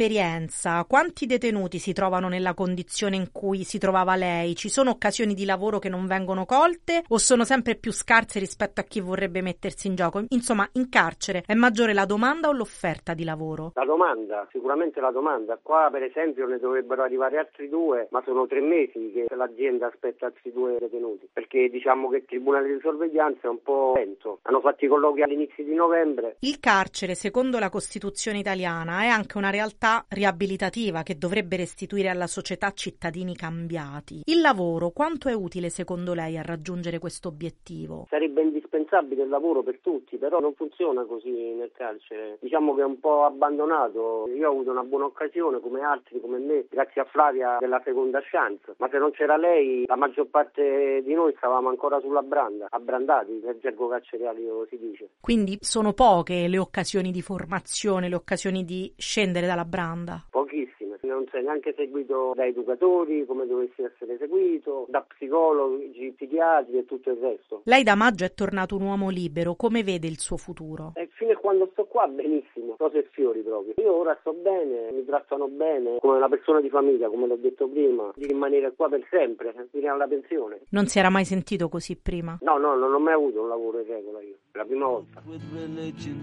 quanti 0.88 1.26
detenuti 1.26 1.78
si 1.78 1.92
trovano 1.92 2.28
nella 2.28 2.52
condizione 2.52 3.14
in 3.14 3.30
cui 3.30 3.62
si 3.62 3.78
trovava 3.78 4.16
lei? 4.16 4.56
Ci 4.56 4.68
sono 4.68 4.90
occasioni 4.90 5.34
di 5.34 5.44
lavoro 5.44 5.78
che 5.78 5.88
non 5.88 6.06
vengono 6.06 6.44
colte 6.44 7.04
o 7.08 7.18
sono 7.18 7.44
sempre 7.44 7.76
più 7.76 7.92
scarse 7.92 8.40
rispetto 8.40 8.80
a 8.80 8.84
chi 8.84 9.00
vorrebbe 9.00 9.40
mettersi 9.40 9.86
in 9.86 9.94
gioco? 9.94 10.24
Insomma, 10.30 10.68
in 10.72 10.88
carcere 10.88 11.44
è 11.46 11.54
maggiore 11.54 11.92
la 11.92 12.06
domanda 12.06 12.48
o 12.48 12.52
l'offerta 12.52 13.14
di 13.14 13.22
lavoro? 13.22 13.70
La 13.74 13.84
domanda, 13.84 14.48
sicuramente 14.50 15.00
la 15.00 15.12
domanda. 15.12 15.58
Qua 15.62 15.88
per 15.92 16.02
esempio 16.02 16.46
ne 16.46 16.58
dovrebbero 16.58 17.02
arrivare 17.02 17.38
altri 17.38 17.68
due, 17.68 18.08
ma 18.10 18.20
sono 18.24 18.46
tre 18.46 18.60
mesi 18.60 19.12
che 19.12 19.26
l'azienda 19.36 19.86
aspetta 19.86 20.26
altri 20.26 20.52
due 20.52 20.76
detenuti, 20.80 21.28
perché 21.32 21.68
diciamo 21.68 22.08
che 22.08 22.16
il 22.16 22.24
Tribunale 22.26 22.72
di 22.72 22.80
Sorveglianza 22.80 23.42
è 23.42 23.50
un 23.50 23.62
po' 23.62 23.92
lento. 23.94 24.40
Hanno 24.42 24.60
fatto 24.60 24.84
i 24.84 24.88
colloqui 24.88 25.22
all'inizio 25.22 25.62
di 25.62 25.74
novembre. 25.74 26.36
Il 26.40 26.58
carcere, 26.58 27.14
secondo 27.14 27.58
la 27.58 27.70
Costituzione 27.70 28.38
italiana, 28.38 29.02
è 29.02 29.06
anche 29.06 29.38
una 29.38 29.50
realtà 29.50 29.73
riabilitativa 30.08 31.02
che 31.02 31.18
dovrebbe 31.18 31.56
restituire 31.56 32.08
alla 32.08 32.26
società 32.26 32.72
cittadini 32.72 33.34
cambiati. 33.34 34.22
Il 34.24 34.40
lavoro, 34.40 34.90
quanto 34.90 35.28
è 35.28 35.32
utile 35.32 35.68
secondo 35.68 36.14
lei 36.14 36.36
a 36.38 36.42
raggiungere 36.42 36.98
questo 36.98 37.28
obiettivo? 37.28 38.06
Sarebbe 38.08 38.42
indispensabile 38.42 39.22
il 39.22 39.28
lavoro 39.28 39.62
per 39.62 39.78
tutti, 39.80 40.16
però 40.16 40.40
non 40.40 40.54
funziona 40.54 41.04
così 41.04 41.30
nel 41.30 41.70
carcere. 41.72 42.38
Diciamo 42.40 42.74
che 42.74 42.82
è 42.82 42.84
un 42.84 43.00
po' 43.00 43.24
abbandonato. 43.24 44.28
Io 44.34 44.48
ho 44.48 44.52
avuto 44.52 44.70
una 44.70 44.84
buona 44.84 45.06
occasione, 45.06 45.60
come 45.60 45.80
altri, 45.80 46.20
come 46.20 46.38
me, 46.38 46.66
grazie 46.70 47.02
a 47.02 47.04
Flavia 47.04 47.56
della 47.58 47.80
seconda 47.84 48.20
chance, 48.30 48.74
ma 48.78 48.88
se 48.90 48.98
non 48.98 49.10
c'era 49.12 49.36
lei 49.36 49.84
la 49.86 49.96
maggior 49.96 50.26
parte 50.28 51.02
di 51.04 51.14
noi 51.14 51.34
stavamo 51.36 51.68
ancora 51.68 52.00
sulla 52.00 52.22
branda, 52.22 52.66
abbrandati, 52.70 53.40
nel 53.42 53.58
gergo 53.60 53.88
carcerario 53.88 54.66
si 54.68 54.78
dice. 54.78 55.10
Quindi 55.20 55.58
sono 55.60 55.92
poche 55.92 56.48
le 56.48 56.58
occasioni 56.58 57.10
di 57.10 57.22
formazione, 57.22 58.08
le 58.08 58.14
occasioni 58.14 58.64
di 58.64 58.92
scendere 58.96 59.46
dalla 59.46 59.63
branda? 59.64 60.24
Pochissime, 60.30 60.98
non 61.02 61.26
sei 61.30 61.42
neanche 61.42 61.74
seguito 61.76 62.32
da 62.34 62.46
educatori 62.46 63.24
come 63.26 63.46
dovessi 63.46 63.82
essere 63.82 64.16
seguito, 64.18 64.86
da 64.88 65.02
psicologi, 65.02 66.12
psichiatri 66.16 66.78
e 66.78 66.84
tutto 66.84 67.10
il 67.10 67.16
resto. 67.16 67.62
Lei 67.64 67.82
da 67.82 67.94
maggio 67.94 68.24
è 68.24 68.32
tornato 68.32 68.76
un 68.76 68.82
uomo 68.82 69.10
libero, 69.10 69.54
come 69.54 69.82
vede 69.82 70.06
il 70.06 70.18
suo 70.18 70.36
futuro? 70.36 70.92
E 70.94 71.08
fino 71.12 71.32
a 71.32 71.36
quando 71.36 71.68
sto 71.72 71.84
qua 71.86 72.06
benissimo, 72.06 72.74
cose 72.76 72.98
e 72.98 73.08
fiori 73.12 73.40
proprio. 73.40 73.74
Io 73.76 73.94
ora 73.94 74.16
sto 74.20 74.32
bene, 74.32 74.90
mi 74.92 75.04
trattano 75.04 75.48
bene, 75.48 75.98
come 76.00 76.16
una 76.16 76.28
persona 76.28 76.60
di 76.60 76.68
famiglia, 76.68 77.08
come 77.08 77.26
l'ho 77.26 77.36
detto 77.36 77.68
prima, 77.68 78.10
di 78.14 78.26
rimanere 78.26 78.72
qua 78.74 78.88
per 78.88 79.06
sempre, 79.10 79.54
fino 79.70 79.92
alla 79.92 80.06
pensione. 80.06 80.60
Non 80.70 80.86
si 80.86 80.98
era 80.98 81.10
mai 81.10 81.24
sentito 81.24 81.68
così 81.68 81.96
prima? 81.96 82.38
No, 82.42 82.58
no, 82.58 82.74
non 82.76 82.92
ho 82.92 82.98
mai 82.98 83.14
avuto 83.14 83.42
un 83.42 83.48
lavoro 83.48 83.80
in 83.80 83.86
regola 83.86 84.20
io, 84.20 84.36
è 84.52 84.58
la 84.58 84.64
prima 84.64 84.86
volta. 84.86 85.22
With 85.26 85.42
religion, 85.52 86.20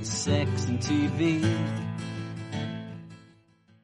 sex 0.00 0.68
and 0.68 0.78
TV. 0.78 2.09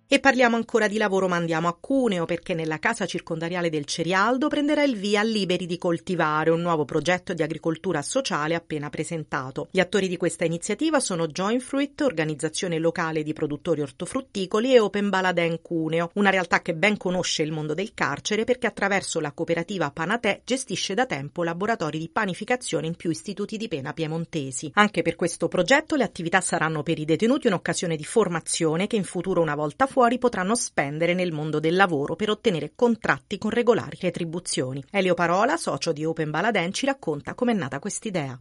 E 0.08 0.20
parliamo 0.20 0.54
ancora 0.54 0.86
di 0.86 0.98
lavoro, 0.98 1.26
ma 1.26 1.34
andiamo 1.34 1.66
a 1.66 1.76
Cuneo 1.76 2.26
perché 2.26 2.54
nella 2.54 2.78
casa 2.78 3.06
circondariale 3.06 3.70
del 3.70 3.86
Cerialdo 3.86 4.46
prenderà 4.46 4.84
il 4.84 4.96
via 4.96 5.24
Liberi 5.24 5.66
di 5.66 5.78
coltivare, 5.78 6.50
un 6.50 6.60
nuovo 6.60 6.84
progetto 6.84 7.34
di 7.34 7.42
agricoltura 7.42 8.02
sociale 8.02 8.54
appena 8.54 8.88
presentato. 8.88 9.66
Gli 9.68 9.80
attori 9.80 10.06
di 10.06 10.16
questa 10.16 10.44
iniziativa 10.44 11.00
sono 11.00 11.26
Join 11.26 11.58
Fruit, 11.58 12.02
organizzazione 12.02 12.78
locale 12.78 13.24
di 13.24 13.32
produttori 13.32 13.80
ortofrutticoli, 13.80 14.74
e 14.74 14.78
Open 14.78 15.08
Baladen 15.08 15.60
Cuneo, 15.60 16.10
una 16.14 16.30
realtà 16.30 16.62
che 16.62 16.76
ben 16.76 16.96
conosce 16.96 17.42
il 17.42 17.50
mondo 17.50 17.74
del 17.74 17.92
carcere 17.92 18.44
perché 18.44 18.68
attraverso 18.68 19.18
la 19.18 19.32
cooperativa 19.32 19.90
Panatè 19.90 20.42
gestisce 20.44 20.94
da 20.94 21.06
tempo 21.06 21.42
laboratori 21.42 21.98
di 21.98 22.08
panificazione 22.08 22.86
in 22.86 22.94
più 22.94 23.10
istituti 23.10 23.56
di 23.56 23.66
pena 23.66 23.92
piemontesi. 23.92 24.70
Anche 24.74 25.02
per 25.02 25.16
questo 25.16 25.48
progetto 25.48 25.96
le 25.96 26.04
attività 26.04 26.40
saranno 26.40 26.84
per 26.84 27.00
i 27.00 27.04
detenuti 27.04 27.48
un'occasione 27.48 27.96
di 27.96 28.04
formazione 28.04 28.86
che 28.86 28.94
in 28.94 29.02
futuro 29.02 29.42
una 29.42 29.56
volta 29.56 29.94
fuori 29.96 30.18
potranno 30.18 30.54
spendere 30.54 31.14
nel 31.14 31.32
mondo 31.32 31.58
del 31.58 31.74
lavoro 31.74 32.16
per 32.16 32.28
ottenere 32.28 32.72
contratti 32.74 33.38
con 33.38 33.48
regolari 33.48 33.96
retribuzioni. 33.98 34.84
Elio 34.90 35.14
Parola, 35.14 35.56
socio 35.56 35.92
di 35.92 36.04
Open 36.04 36.30
Baladen, 36.30 36.70
ci 36.74 36.84
racconta 36.84 37.32
com'è 37.32 37.54
nata 37.54 37.78
quest'idea. 37.78 38.38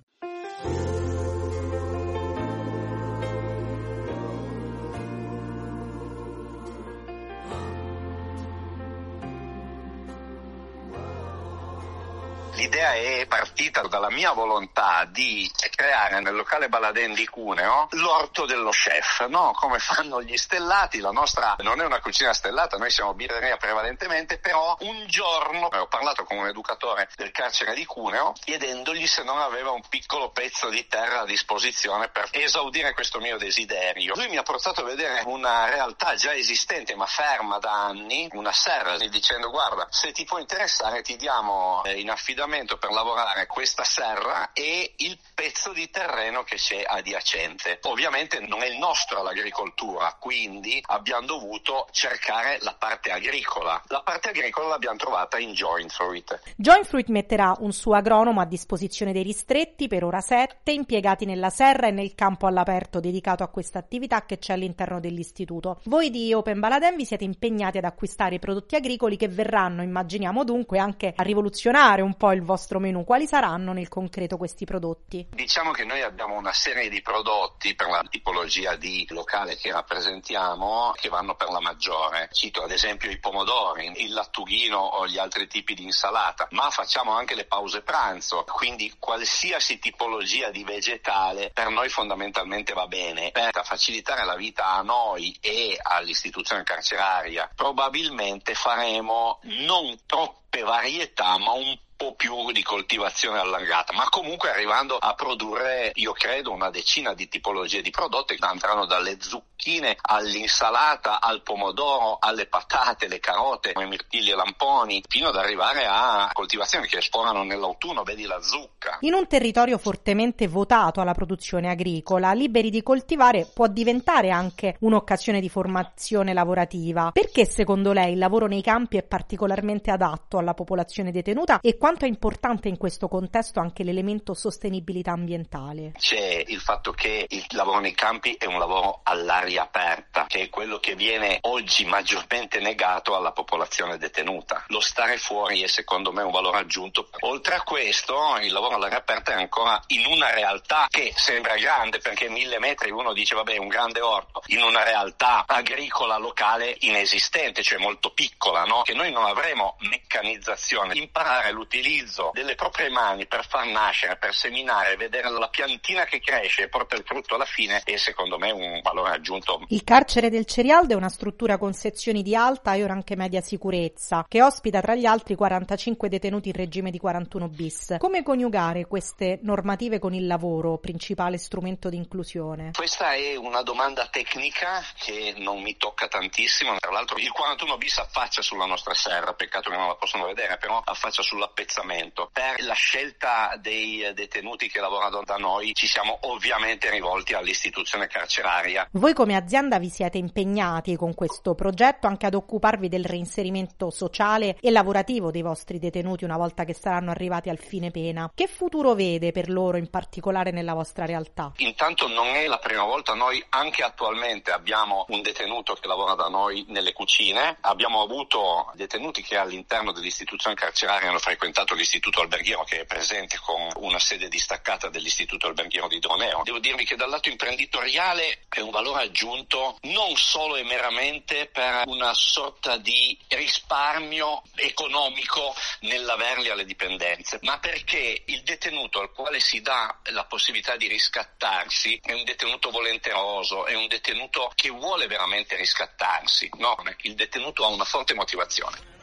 L'idea 12.76 12.94
è 12.94 13.26
partita 13.26 13.84
dalla 13.84 14.10
mia 14.10 14.34
volontà 14.34 15.06
di 15.06 15.50
creare 15.74 16.20
nel 16.20 16.36
locale 16.36 16.68
Baladen 16.68 17.14
di 17.14 17.26
Cuneo 17.26 17.88
l'orto 17.92 18.46
dello 18.46 18.72
chef, 18.72 19.26
no? 19.28 19.54
Come 19.54 19.80
fanno 19.80 20.22
gli 20.22 20.36
stellati, 20.36 21.00
la 21.00 21.12
nostra 21.12 21.56
non 21.60 21.80
è 21.80 21.86
una 21.86 22.02
cucina 22.02 22.34
stellata, 22.34 22.76
noi 22.76 22.90
siamo 22.90 23.14
birreria 23.14 23.56
prevalentemente, 23.56 24.40
però 24.40 24.76
un 24.82 25.06
giorno 25.08 25.68
ho 25.68 25.88
parlato 25.88 26.26
con 26.26 26.36
un 26.36 26.48
educatore 26.48 27.08
del 27.16 27.32
carcere 27.32 27.76
di 27.76 27.86
Cuneo 27.86 28.34
chiedendogli 28.44 29.08
se 29.08 29.24
non 29.24 29.40
aveva 29.40 29.72
un 29.72 29.84
piccolo 29.88 30.32
pezzo 30.32 30.68
di 30.68 30.86
terra 30.86 31.22
a 31.22 31.26
disposizione 31.26 32.10
per 32.10 32.28
esaudire 32.32 32.94
questo 32.94 33.20
mio 33.20 33.38
desiderio. 33.38 34.16
Lui 34.16 34.28
mi 34.28 34.36
ha 34.38 34.44
portato 34.44 34.82
a 34.82 34.84
vedere 34.84 35.22
una 35.28 35.70
realtà 35.70 36.16
già 36.16 36.34
esistente 36.34 36.94
ma 36.96 37.06
ferma 37.06 37.58
da 37.58 37.86
anni, 37.86 38.28
una 38.34 38.52
serra, 38.52 38.98
dicendo 38.98 39.50
guarda 39.50 39.88
se 39.90 40.12
ti 40.12 40.26
può 40.26 40.40
interessare 40.40 41.02
ti 41.04 41.16
diamo 41.16 41.82
eh, 41.86 42.02
in 42.02 42.10
affidamento 42.10 42.65
per 42.66 42.92
lavorare 42.92 43.46
questa 43.46 43.84
serra 43.84 44.52
e 44.52 44.94
il 44.98 45.18
pezzo 45.34 45.72
di 45.72 45.90
terreno 45.90 46.44
che 46.44 46.56
c'è 46.56 46.84
adiacente. 46.86 47.80
Ovviamente 47.84 48.40
non 48.40 48.64
è 48.64 48.68
il 48.68 48.78
nostro 48.78 49.22
l'agricoltura, 49.22 50.18
quindi 50.20 50.82
abbiamo 50.88 51.28
dovuto 51.28 51.88
cercare 51.92 52.58
la 52.62 52.76
parte 52.78 53.12
agricola. 53.12 53.82
La 53.88 54.02
parte 54.02 54.30
agricola 54.30 54.70
l'abbiamo 54.70 54.98
trovata 54.98 55.38
in 55.38 55.54
Joint 55.54 55.92
Fruit. 55.92 56.42
Joint 56.58 56.86
Fruit 56.86 57.08
metterà 57.10 57.56
un 57.60 57.72
suo 57.72 57.94
agronomo 57.94 58.42
a 58.42 58.46
disposizione 58.46 59.14
dei 59.14 59.24
ristretti, 59.24 59.88
per 59.88 60.04
ora 60.04 60.22
sette, 60.22 60.72
impiegati 60.72 61.26
nella 61.26 61.50
serra 61.50 61.88
e 61.88 61.92
nel 61.92 62.16
campo 62.16 62.48
all'aperto 62.48 63.00
dedicato 63.00 63.44
a 63.44 63.50
questa 63.50 63.80
attività 63.80 64.26
che 64.26 64.40
c'è 64.40 64.54
all'interno 64.54 65.00
dell'istituto. 65.00 65.80
Voi 65.86 66.10
di 66.10 66.34
Open 66.34 66.60
Baladen 66.60 66.96
vi 66.96 67.06
siete 67.06 67.24
impegnati 67.24 67.78
ad 67.78 67.84
acquistare 67.84 68.36
i 68.36 68.40
prodotti 68.40 68.76
agricoli 68.76 69.18
che 69.18 69.28
verranno, 69.28 69.84
immaginiamo 69.84 70.44
dunque, 70.44 70.80
anche 70.80 71.14
a 71.16 71.24
rivoluzionare 71.24 72.02
un 72.02 72.16
po' 72.16 72.32
il 72.32 72.42
vostro 72.42 72.55
menù. 72.80 73.04
Quali 73.04 73.28
saranno 73.28 73.74
nel 73.74 73.88
concreto 73.88 74.38
questi 74.38 74.66
prodotti? 74.66 75.28
Diciamo 75.32 75.72
che 75.72 75.84
noi 75.84 76.02
abbiamo 76.02 76.36
una 76.36 76.54
serie 76.54 76.90
di 76.90 77.02
prodotti 77.02 77.76
per 77.76 77.88
la 77.88 78.04
tipologia 78.10 78.76
di 78.76 79.06
locale 79.10 79.56
che 79.56 79.72
rappresentiamo 79.72 80.94
che 80.96 81.10
vanno 81.10 81.36
per 81.36 81.50
la 81.50 81.60
maggiore. 81.60 82.30
Cito 82.32 82.64
ad 82.64 82.72
esempio 82.72 83.10
i 83.10 83.20
pomodori, 83.20 84.04
il 84.04 84.14
lattughino 84.14 84.78
o 84.78 85.08
gli 85.08 85.18
altri 85.18 85.48
tipi 85.48 85.74
di 85.74 85.84
insalata, 85.84 86.48
ma 86.52 86.70
facciamo 86.70 87.12
anche 87.12 87.36
le 87.36 87.46
pause 87.46 87.82
pranzo, 87.82 88.46
quindi 88.52 88.94
qualsiasi 89.00 89.80
tipologia 89.80 90.50
di 90.50 90.64
vegetale 90.64 91.52
per 91.54 91.70
noi 91.70 91.90
fondamentalmente 91.90 92.74
va 92.74 92.88
bene. 92.88 93.32
Per 93.32 93.62
facilitare 93.64 94.26
la 94.26 94.36
vita 94.36 94.68
a 94.68 94.82
noi 94.82 95.36
e 95.42 95.78
all'istituzione 95.82 96.64
carceraria 96.64 97.50
probabilmente 97.56 98.54
faremo 98.54 99.40
non 99.44 99.98
troppe 100.06 100.62
varietà 100.62 101.38
ma 101.38 101.52
un 101.52 101.78
po' 101.96 102.16
più 102.16 102.52
di 102.52 102.62
coltivazione 102.64 103.40
allargata, 103.40 103.94
ma 103.94 104.08
comunque 104.10 104.50
arrivando 104.50 104.98
a 104.98 105.14
produrre, 105.14 105.92
io 105.94 106.12
credo, 106.12 106.52
una 106.52 106.70
decina 106.70 107.14
di 107.14 107.28
tipologie 107.28 107.82
di 107.82 107.90
prodotti 107.90 108.36
che 108.36 108.46
andranno 108.46 108.86
dalle 108.86 109.18
zucchine 109.20 109.98
all'insalata, 110.02 111.22
al 111.22 111.42
pomodoro, 111.42 112.18
alle 112.20 112.48
patate, 112.48 113.08
le 113.08 113.20
carote, 113.20 113.74
i 113.76 113.88
mirtilli 113.88 114.32
e 114.32 114.36
lamponi, 114.36 115.04
fino 115.08 115.30
ad 115.30 115.36
arrivare 115.36 115.86
a 115.88 116.30
coltivazioni 116.34 116.88
che 116.88 116.98
esplorano 116.98 117.44
nell'autunno, 117.44 118.04
vedi 118.04 118.26
la 118.26 118.42
zucca. 118.42 118.98
In 119.02 119.14
un 119.14 119.28
territorio 119.28 119.78
fortemente 119.78 120.48
votato 120.48 121.02
alla 121.02 121.14
produzione 121.14 121.70
agricola, 121.70 122.34
liberi 122.34 122.70
di 122.70 122.84
coltivare 122.84 123.50
può 123.52 123.68
diventare 123.68 124.30
anche 124.30 124.76
un'occasione 124.80 125.40
di 125.40 125.50
formazione 125.50 126.34
lavorativa. 126.34 127.12
Perché 127.12 127.46
secondo 127.46 127.94
lei 127.94 128.14
il 128.14 128.20
lavoro 128.20 128.48
nei 128.48 128.62
campi 128.62 128.98
è 128.98 129.04
particolarmente 129.04 129.92
adatto 129.92 130.38
alla 130.38 130.54
popolazione 130.54 131.12
detenuta 131.12 131.60
e 131.62 131.78
quanto 131.86 132.06
è 132.06 132.08
importante 132.08 132.68
in 132.68 132.78
questo 132.78 133.08
contesto 133.08 133.60
anche 133.60 133.84
l'elemento 133.84 134.34
sostenibilità 134.34 135.12
ambientale? 135.12 135.92
C'è 136.00 136.44
il 136.48 136.60
fatto 136.60 136.92
che 136.94 137.28
il 137.30 137.46
lavoro 137.50 137.80
nei 137.80 137.94
campi 137.94 138.34
è 138.40 138.46
un 138.46 138.58
lavoro 138.58 139.02
all'aria 139.04 139.62
aperta, 139.62 140.26
che 140.26 140.42
è 140.42 140.50
quello 140.50 140.80
che 140.80 140.96
viene 140.96 141.38
oggi 141.42 141.86
maggiormente 141.86 142.60
negato 142.60 143.16
alla 143.16 143.34
popolazione 143.34 144.00
detenuta. 144.00 144.64
Lo 144.70 144.80
stare 144.80 145.18
fuori 145.18 145.62
è 145.62 145.68
secondo 145.68 146.12
me 146.12 146.24
un 146.24 146.32
valore 146.32 146.58
aggiunto. 146.58 147.08
Oltre 147.20 147.54
a 147.54 147.62
questo, 147.62 148.36
il 148.42 148.52
lavoro 148.52 148.78
all'aria 148.78 148.98
aperta 148.98 149.34
è 149.34 149.36
ancora 149.36 149.80
in 149.90 150.08
una 150.08 150.34
realtà 150.34 150.88
che 150.90 151.14
sembra 151.16 151.54
grande 151.54 152.00
perché 152.00 152.30
mille 152.30 152.58
metri 152.58 152.90
uno 152.90 153.14
dice 153.14 153.36
vabbè 153.36 153.58
un 153.58 153.68
grande 153.68 154.02
orto, 154.02 154.42
in 154.48 154.64
una 154.64 154.82
realtà 154.82 155.44
agricola 155.46 156.18
locale 156.18 156.78
inesistente, 156.80 157.62
cioè 157.62 157.78
molto 157.78 158.12
piccola, 158.12 158.64
no? 158.64 158.82
che 158.82 158.96
noi 158.96 159.12
non 159.12 159.26
avremo 159.26 159.76
meccanizzazione. 159.82 160.96
Imparare 160.96 161.52
l'utilizzo 161.52 161.74
l'utilizzo 161.76 162.32
delle 162.34 162.56
proprie 162.56 162.90
mani 162.90 163.28
per 163.28 163.46
far 163.46 163.66
nascere, 163.66 164.18
per 164.18 164.34
seminare, 164.34 164.96
vedere 164.96 165.30
la 165.30 165.50
piantina 165.50 166.06
che 166.06 166.20
cresce 166.20 166.64
e 166.64 166.70
porta 166.70 166.96
il 166.96 167.04
frutto 167.06 167.36
alla 167.36 167.46
fine 167.46 167.82
è 167.84 167.98
secondo 167.98 168.38
me 168.38 168.52
un 168.52 168.80
valore 168.82 169.12
aggiunto. 169.12 169.62
Il 169.68 169.84
carcere 169.84 170.30
del 170.30 170.46
Cerialdo 170.46 170.94
è 170.94 170.96
una 170.96 171.10
struttura 171.10 171.58
con 171.58 171.74
sezioni 171.74 172.22
di 172.22 172.36
alta 172.36 172.74
e 172.74 172.84
ora 172.84 172.94
anche 172.94 173.16
media 173.16 173.42
sicurezza, 173.42 174.26
che 174.28 174.42
ospita 174.42 174.80
tra 174.80 174.96
gli 174.96 175.06
altri 175.06 175.36
45 175.36 176.08
detenuti 176.08 176.50
in 176.50 176.56
regime 176.56 176.92
di 176.92 176.98
41 176.98 177.50
bis. 177.50 177.96
Come 178.00 178.24
coniugare 178.24 178.86
queste 178.86 179.40
normative 179.42 180.00
con 180.00 180.14
il 180.14 180.28
lavoro, 180.28 180.78
principale 180.78 181.38
strumento 181.38 181.90
di 181.90 181.98
inclusione? 181.98 182.72
Questa 182.74 183.14
è 183.14 183.36
una 183.36 183.62
domanda 183.62 184.08
tecnica 184.08 184.82
che 184.98 185.34
non 185.38 185.62
mi 185.62 185.76
tocca 185.78 186.08
tantissimo, 186.08 186.78
tra 186.80 186.92
l'altro 186.92 187.18
il 187.18 187.32
41 187.32 187.78
bis 187.78 187.98
affaccia 187.98 188.42
sulla 188.42 188.66
nostra 188.66 188.94
serra, 188.94 189.34
peccato 189.34 189.70
che 189.70 189.76
non 189.76 189.88
la 189.88 189.96
possono 189.96 190.26
vedere, 190.26 190.58
però 190.58 190.82
affaccia 190.84 191.22
sull'appezzamento 191.22 191.65
appezzamento. 191.66 192.30
Per 192.32 192.64
la 192.64 192.74
scelta 192.74 193.58
dei 193.60 194.12
detenuti 194.14 194.70
che 194.70 194.80
lavorano 194.80 195.24
da 195.26 195.36
noi 195.38 195.74
ci 195.74 195.88
siamo 195.88 196.20
ovviamente 196.22 196.90
rivolti 196.92 197.34
all'istituzione 197.34 198.08
carceraria. 198.08 198.88
Voi 198.92 199.14
come 199.14 199.36
azienda 199.36 199.80
vi 199.80 199.90
siete 199.90 200.18
impegnati 200.18 200.96
con 200.96 201.14
questo 201.16 201.56
progetto 201.56 202.08
anche 202.08 202.28
ad 202.28 202.36
occuparvi 202.36 202.88
del 202.88 203.04
reinserimento 203.04 203.90
sociale 203.90 204.58
e 204.62 204.70
lavorativo 204.70 205.32
dei 205.32 205.42
vostri 205.42 205.80
detenuti 205.80 206.24
una 206.24 206.38
volta 206.38 206.64
che 206.64 206.74
saranno 206.74 207.12
arrivati 207.12 207.50
al 207.50 207.58
fine 207.58 207.90
pena. 207.92 208.32
Che 208.34 208.48
futuro 208.48 208.94
vede 208.94 209.32
per 209.32 209.50
loro 209.50 209.78
in 209.78 209.90
particolare 209.90 210.52
nella 210.52 210.74
vostra 210.74 211.06
realtà? 211.06 211.52
Intanto 211.58 212.08
non 212.08 212.28
è 212.28 212.46
la 212.48 212.60
prima 212.60 212.84
volta, 212.84 213.14
noi 213.14 213.44
anche 213.50 213.82
attualmente 213.82 214.52
abbiamo 214.52 215.06
un 215.10 215.22
detenuto 215.22 215.74
che 215.74 215.88
lavora 215.88 216.14
da 216.14 216.28
noi 216.28 216.66
nelle 216.70 216.94
cucine, 216.94 217.58
abbiamo 217.62 218.02
avuto 218.02 218.72
detenuti 218.76 219.24
che 219.24 219.38
all'interno 219.38 219.92
dell'istituzione 219.92 220.56
carceraria 220.56 221.10
hanno 221.10 221.20
frequentato 221.20 221.55
frequentato 221.56 221.74
l'istituto 221.74 222.20
alberghiero 222.20 222.66
che 222.66 222.82
è 222.82 222.86
presente 222.86 223.40
con 223.40 223.70
una 223.76 223.98
sede 224.00 224.28
distaccata 224.28 224.90
dell'istituto 224.90 225.48
alberghiero 225.48 225.88
di 225.88 226.00
Droneo. 226.00 226.42
Devo 226.44 226.60
dirvi 226.60 226.84
che 226.84 226.98
dal 226.98 227.10
lato 227.10 227.30
imprenditoriale 227.30 228.46
è 228.50 228.60
un 228.60 228.72
valore 228.72 229.04
aggiunto 229.04 229.78
non 229.84 230.18
solo 230.18 230.58
e 230.58 230.64
meramente 230.64 231.46
per 231.46 231.84
una 231.86 232.14
sorta 232.14 232.76
di 232.76 233.18
risparmio 233.30 234.42
economico 234.56 235.56
nell'averli 235.82 236.50
alle 236.50 236.66
dipendenze, 236.66 237.40
ma 237.44 237.58
perché 237.60 238.24
il 238.26 238.44
detenuto 238.44 239.00
al 239.00 239.14
quale 239.14 239.40
si 239.40 239.62
dà 239.62 240.02
la 240.12 240.26
possibilità 240.26 240.76
di 240.76 240.88
riscattarsi 240.88 242.02
è 242.04 242.12
un 242.12 242.26
detenuto 242.26 242.70
volenteroso, 242.70 243.66
è 243.66 243.76
un 243.76 243.88
detenuto 243.88 244.52
che 244.56 244.70
vuole 244.70 245.08
veramente 245.08 245.56
riscattarsi. 245.56 246.50
No, 246.58 246.76
il 247.04 247.16
detenuto 247.16 247.64
ha 247.64 247.68
una 247.68 247.86
forte 247.86 248.14
motivazione. 248.14 248.95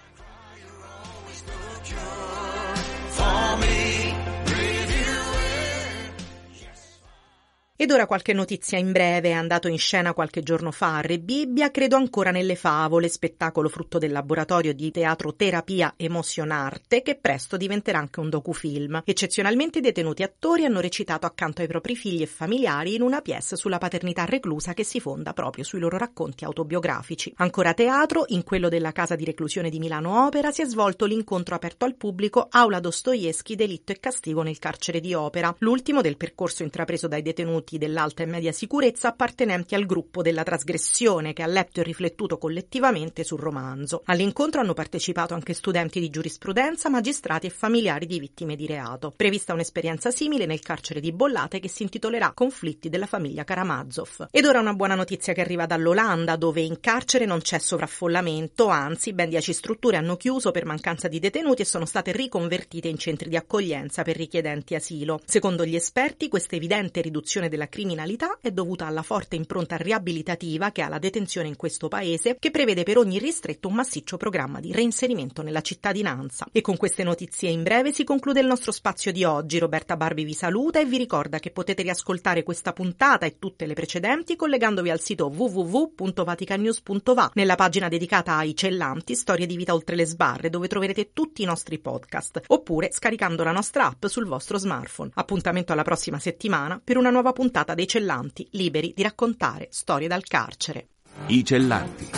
Ed 7.83 7.90
ora 7.90 8.07
qualche 8.07 8.33
notizia 8.33 8.79
in 8.79 8.92
breve, 8.92 9.31
è 9.31 9.33
andato 9.33 9.66
in 9.66 9.77
scena 9.77 10.14
qualche 10.14 10.45
giorno 10.45 10.71
fa 10.71 10.99
a 10.99 11.01
Re 11.01 11.18
Bibbia, 11.18 11.73
credo 11.73 11.97
ancora 11.97 12.31
nelle 12.31 12.55
favole, 12.55 13.09
spettacolo 13.09 13.68
frutto 13.68 13.99
del 13.99 14.12
laboratorio 14.12 14.73
di 14.73 14.92
teatro 14.92 15.35
terapia 15.35 15.95
emozionarte 15.97 17.03
che 17.03 17.16
presto 17.16 17.57
diventerà 17.57 17.99
anche 17.99 18.21
un 18.21 18.29
docufilm. 18.29 19.03
Eccezionalmente 19.05 19.79
i 19.79 19.81
detenuti 19.81 20.23
attori 20.23 20.64
hanno 20.64 20.79
recitato 20.79 21.27
accanto 21.27 21.61
ai 21.61 21.66
propri 21.66 21.97
figli 21.97 22.23
e 22.23 22.27
familiari 22.27 22.95
in 22.95 23.03
una 23.03 23.21
pièce 23.21 23.57
sulla 23.57 23.79
paternità 23.79 24.27
reclusa 24.27 24.75
che 24.75 24.85
si 24.85 25.01
fonda 25.01 25.33
proprio 25.33 25.64
sui 25.64 25.81
loro 25.81 25.99
racconti 25.99 26.45
autobiografici. 26.45 27.33
Ancora 27.38 27.71
a 27.71 27.75
teatro, 27.75 28.27
in 28.29 28.45
quello 28.45 28.68
della 28.68 28.92
casa 28.92 29.16
di 29.16 29.25
reclusione 29.25 29.71
di 29.71 29.81
Milano 29.81 30.27
Opera 30.27 30.53
si 30.53 30.62
è 30.62 30.66
svolto 30.66 31.05
l'incontro 31.05 31.57
aperto 31.57 31.85
al 31.85 31.97
pubblico 31.97 32.47
Aula 32.49 32.79
Dostoevsky 32.79 33.57
Delitto 33.57 33.90
e 33.90 33.99
Castigo 33.99 34.42
nel 34.42 34.61
carcere 34.61 35.01
di 35.01 35.14
Opera, 35.14 35.53
l'ultimo 35.59 36.01
del 36.01 36.16
percorso 36.16 36.62
intrapreso 36.62 37.09
dai 37.09 37.23
detenuti 37.23 37.71
agenti 37.72 37.78
dell'alta 37.78 38.22
e 38.22 38.26
media 38.26 38.52
sicurezza 38.52 39.08
appartenenti 39.08 39.74
al 39.74 39.87
gruppo 39.87 40.22
della 40.22 40.42
trasgressione 40.42 41.32
che 41.32 41.42
ha 41.42 41.46
letto 41.46 41.80
e 41.80 41.82
riflettuto 41.82 42.38
collettivamente 42.38 43.24
sul 43.24 43.38
romanzo. 43.38 44.02
All'incontro 44.06 44.61
hanno 44.61 44.74
partecipato 44.74 45.35
anche 45.35 45.54
studenti 45.54 46.00
di 46.00 46.11
giurisprudenza, 46.11 46.88
magistrati 46.88 47.46
e 47.46 47.50
familiari 47.50 48.06
di 48.06 48.18
vittime 48.18 48.56
di 48.56 48.66
reato. 48.66 49.12
Prevista 49.14 49.52
un'esperienza 49.52 50.11
simile 50.11 50.46
nel 50.46 50.61
carcere 50.61 51.00
di 51.00 51.12
Bollate 51.12 51.61
che 51.61 51.68
si 51.68 51.82
intitolerà 51.82 52.32
Conflitti 52.32 52.88
della 52.88 53.06
famiglia 53.06 53.44
Karamazov. 53.44 54.28
Ed 54.30 54.44
ora 54.44 54.61
una 54.61 54.74
buona 54.74 54.94
notizia 54.94 55.32
che 55.32 55.40
arriva 55.40 55.66
dall'Olanda, 55.66 56.37
dove 56.37 56.61
in 56.61 56.80
carcere 56.80 57.24
non 57.24 57.40
c'è 57.40 57.58
sovraffollamento, 57.58 58.68
anzi 58.68 59.12
ben 59.12 59.28
dieci 59.28 59.52
strutture 59.52 59.96
hanno 59.96 60.16
chiuso 60.16 60.50
per 60.50 60.64
mancanza 60.64 61.08
di 61.08 61.18
detenuti 61.18 61.62
e 61.62 61.66
sono 61.66 61.87
state 61.87 62.12
riconvertite 62.12 62.88
in 62.88 62.98
centri 62.98 63.28
di 63.28 63.37
accoglienza 63.37 64.02
per 64.02 64.16
richiedenti 64.16 64.74
asilo. 64.74 65.20
Secondo 65.24 65.64
gli 65.64 65.74
esperti, 65.74 66.28
questa 66.28 66.56
evidente 66.56 67.00
riduzione 67.00 67.48
della 67.52 67.68
criminalità 67.68 68.38
è 68.40 68.50
dovuta 68.50 68.86
alla 68.86 69.02
forte 69.02 69.36
impronta 69.36 69.76
riabilitativa 69.76 70.72
che 70.72 70.80
ha 70.80 70.88
la 70.88 70.98
detenzione 70.98 71.48
in 71.48 71.56
questo 71.56 71.88
paese, 71.88 72.36
che 72.38 72.50
prevede 72.50 72.82
per 72.82 72.96
ogni 72.96 73.18
ristretto 73.18 73.68
un 73.68 73.74
massiccio 73.74 74.16
programma 74.16 74.58
di 74.58 74.72
reinserimento 74.72 75.42
nella 75.42 75.60
cittadinanza. 75.60 76.46
E 76.50 76.62
con 76.62 76.78
queste 76.78 77.04
notizie 77.04 77.50
in 77.50 77.62
breve 77.62 77.92
si 77.92 78.04
conclude 78.04 78.40
il 78.40 78.46
nostro 78.46 78.72
spazio 78.72 79.12
di 79.12 79.22
oggi. 79.24 79.58
Roberta 79.58 79.98
Barbi 79.98 80.24
vi 80.24 80.32
saluta 80.32 80.80
e 80.80 80.86
vi 80.86 80.96
ricorda 80.96 81.40
che 81.40 81.50
potete 81.50 81.82
riascoltare 81.82 82.42
questa 82.42 82.72
puntata 82.72 83.26
e 83.26 83.38
tutte 83.38 83.66
le 83.66 83.74
precedenti 83.74 84.34
collegandovi 84.34 84.88
al 84.88 85.00
sito 85.00 85.26
www.vaticanews.va 85.26 87.32
nella 87.34 87.54
pagina 87.54 87.88
dedicata 87.88 88.36
ai 88.36 88.56
cellanti 88.56 89.14
Storie 89.14 89.44
di 89.44 89.56
vita 89.56 89.74
oltre 89.74 89.94
le 89.94 90.06
sbarre 90.06 90.48
dove 90.48 90.68
troverete 90.68 91.10
tutti 91.12 91.42
i 91.42 91.46
nostri 91.46 91.78
podcast 91.78 92.40
oppure 92.46 92.90
scaricando 92.90 93.44
la 93.44 93.52
nostra 93.52 93.88
app 93.88 94.06
sul 94.06 94.24
vostro 94.24 94.56
smartphone. 94.56 95.10
Appuntamento 95.14 95.74
alla 95.74 95.82
prossima 95.82 96.18
settimana 96.18 96.80
per 96.82 96.96
una 96.96 97.10
nuova 97.10 97.32
puntata 97.32 97.41
dei 97.74 97.88
cellanti 97.88 98.46
liberi 98.52 98.92
di 98.94 99.02
raccontare 99.02 99.66
storie 99.70 100.07
dal 100.07 100.22
carcere. 100.22 100.88
I 101.26 101.44
cellanti. 101.44 102.11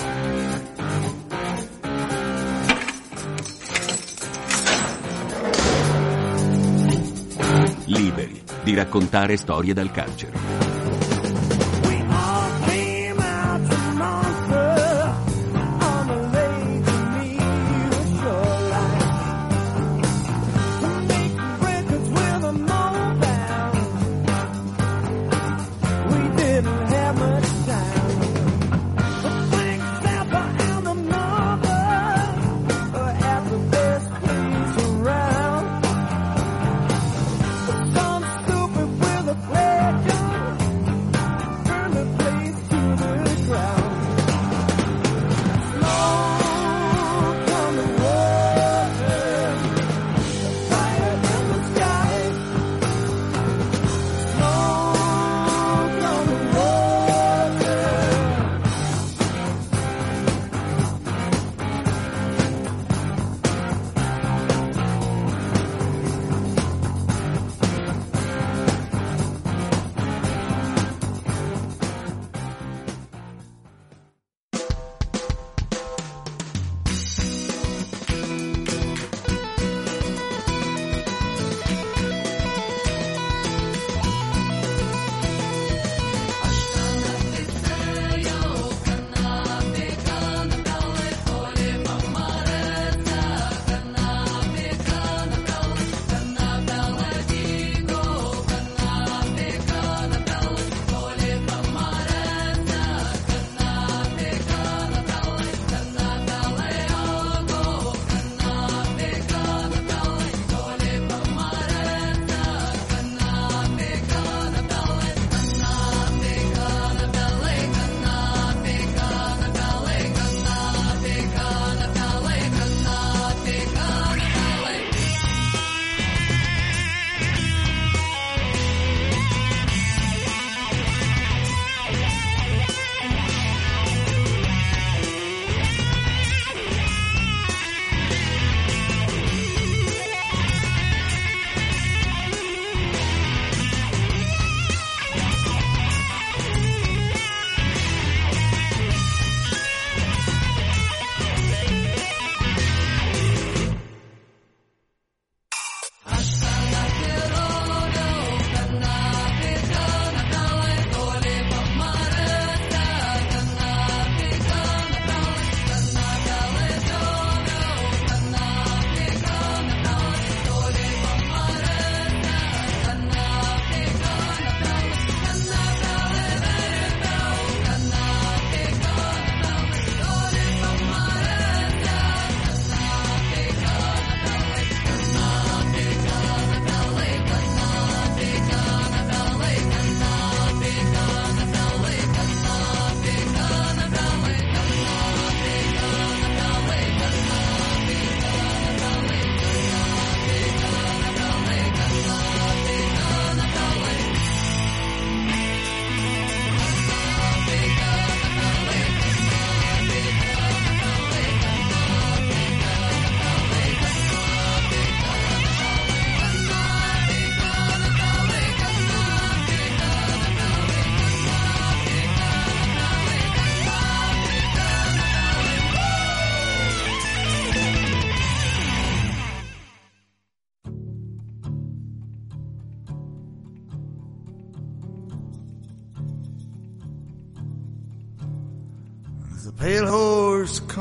Liberi 7.87 8.43
di 8.63 8.75
raccontare 8.75 9.37
storie 9.37 9.73
dal 9.73 9.91
carcere. 9.91 10.64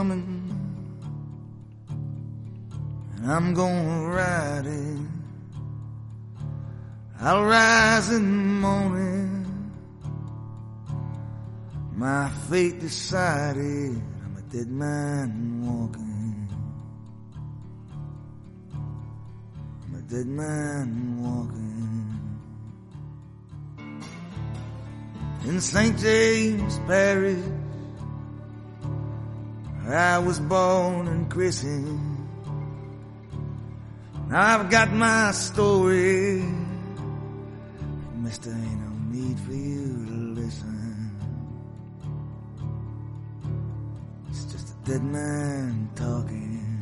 Coming, 0.04 0.26
and 3.16 3.32
I'm 3.32 3.54
gonna 3.54 4.10
ride 4.10 4.66
it. 4.66 5.00
I'll 7.22 7.46
rise 7.46 8.10
in 8.10 8.24
the 8.24 8.68
morning. 8.68 9.72
My 11.96 12.30
fate 12.50 12.82
decided, 12.82 13.96
I'm 14.26 14.36
a 14.38 14.42
dead 14.52 14.68
man 14.68 15.62
walking. 15.66 16.50
I'm 19.86 19.96
a 19.96 20.02
dead 20.02 20.28
man 20.28 21.24
walking. 21.24 21.70
In 25.46 25.62
St. 25.62 25.98
James 25.98 26.78
Parish, 26.88 27.63
I 29.94 30.18
was 30.18 30.40
born 30.40 31.08
and 31.08 31.30
christened. 31.30 32.28
Now 34.28 34.60
I've 34.60 34.70
got 34.72 34.92
my 34.92 35.32
story. 35.32 36.44
Mister, 38.16 38.50
ain't 38.50 38.80
no 38.82 38.92
need 39.12 39.40
for 39.42 39.54
you 39.54 40.06
to 40.08 40.14
listen. 40.42 41.12
It's 44.30 44.46
just 44.46 44.74
a 44.74 44.90
dead 44.90 45.04
man 45.04 45.90
talking. 45.96 46.82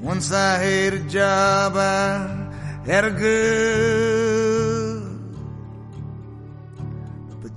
Once 0.00 0.32
I 0.32 0.58
had 0.58 0.94
a 0.94 1.00
job, 1.08 1.76
I 1.76 2.46
had 2.86 3.04
a 3.04 3.10
girl. 3.10 4.29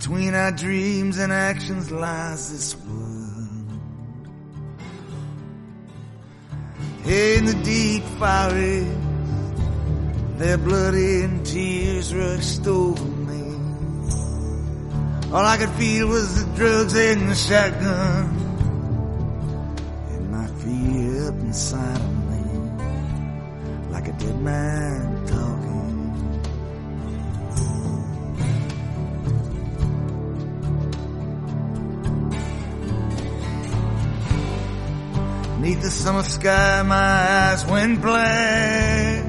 Between 0.04 0.36
our 0.36 0.52
dreams 0.52 1.18
and 1.18 1.32
actions 1.32 1.89
lies 1.89 2.52
this 2.52 2.76
world. 2.76 3.70
In 7.06 7.46
the 7.46 7.54
deep 7.63 8.04
forest, 8.20 8.92
their 10.39 10.58
blood 10.58 10.94
and 10.94 11.46
tears 11.46 12.13
rushed 12.13 12.68
over 12.68 13.02
me. 13.02 13.56
All 15.32 15.46
I 15.46 15.56
could 15.56 15.72
feel 15.80 16.10
was 16.10 16.44
the 16.44 16.54
drugs 16.58 16.96
and 16.98 17.30
the 17.30 17.36
shotgun. 17.36 18.26
And 20.10 20.32
my 20.32 20.48
fear 20.48 21.30
up 21.30 21.36
inside 21.36 21.96
of 21.96 22.30
me, 22.30 22.44
like 23.89 24.10
a 24.10 24.12
dead 24.12 24.42
man 24.42 25.12
Neath 35.63 35.82
the 35.82 35.89
summer 35.89 36.23
sky, 36.23 36.84
my 36.84 36.93
eyes 36.93 37.65
went 37.65 38.02
black. 38.02 39.23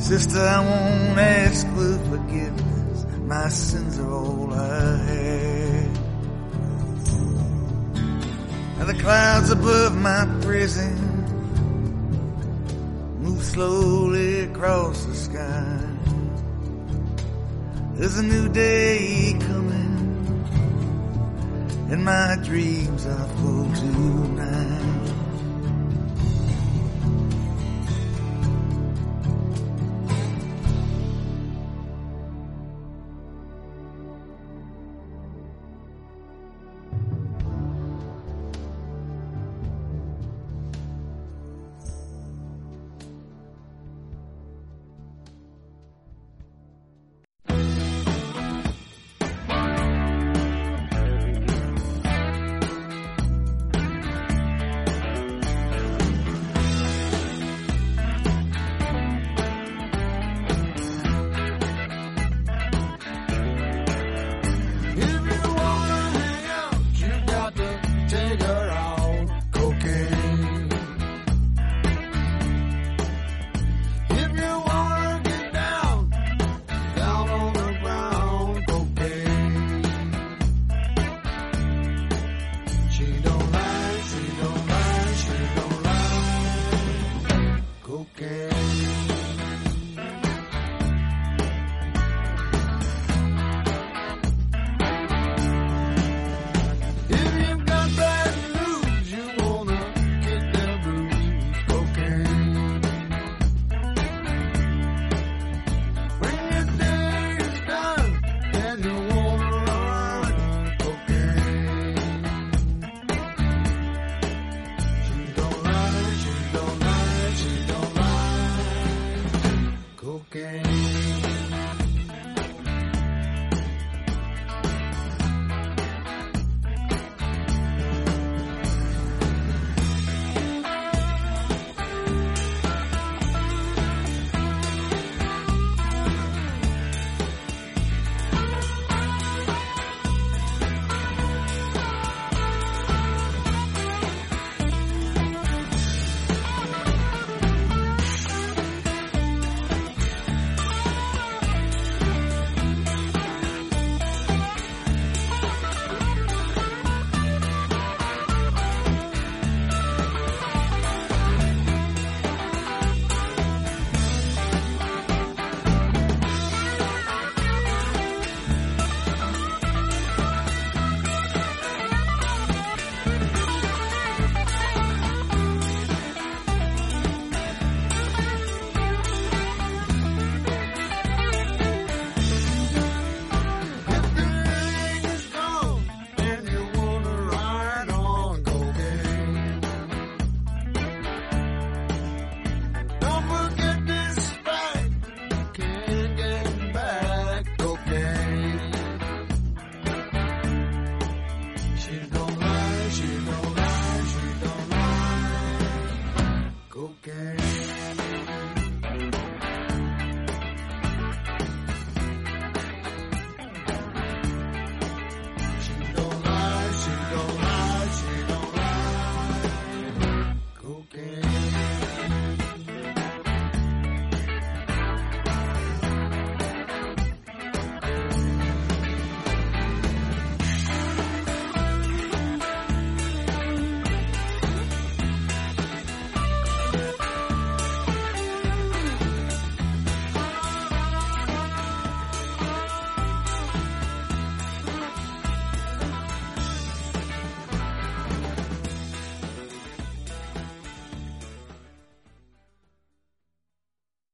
Sister, 0.00 0.38
I 0.38 0.60
won't 0.60 1.18
ask 1.18 1.66
for 1.74 1.98
forgiveness. 2.10 3.06
My 3.26 3.48
sins 3.48 3.98
are 3.98 4.08
all 4.08 4.54
I 4.54 4.96
had. 4.98 5.90
Now 8.78 8.84
the 8.84 8.94
clouds 9.00 9.50
above 9.50 9.96
my 9.96 10.26
prison 10.42 10.94
move 13.18 13.42
slowly 13.42 14.42
across 14.42 15.04
the 15.06 15.14
sky. 15.16 15.80
There's 17.94 18.16
a 18.16 18.22
new 18.22 18.48
day 18.48 19.36
coming, 19.40 19.81
and 21.92 22.06
my 22.06 22.36
dreams 22.42 23.04
are 23.04 23.28
full 23.36 23.70
tonight. 23.74 25.01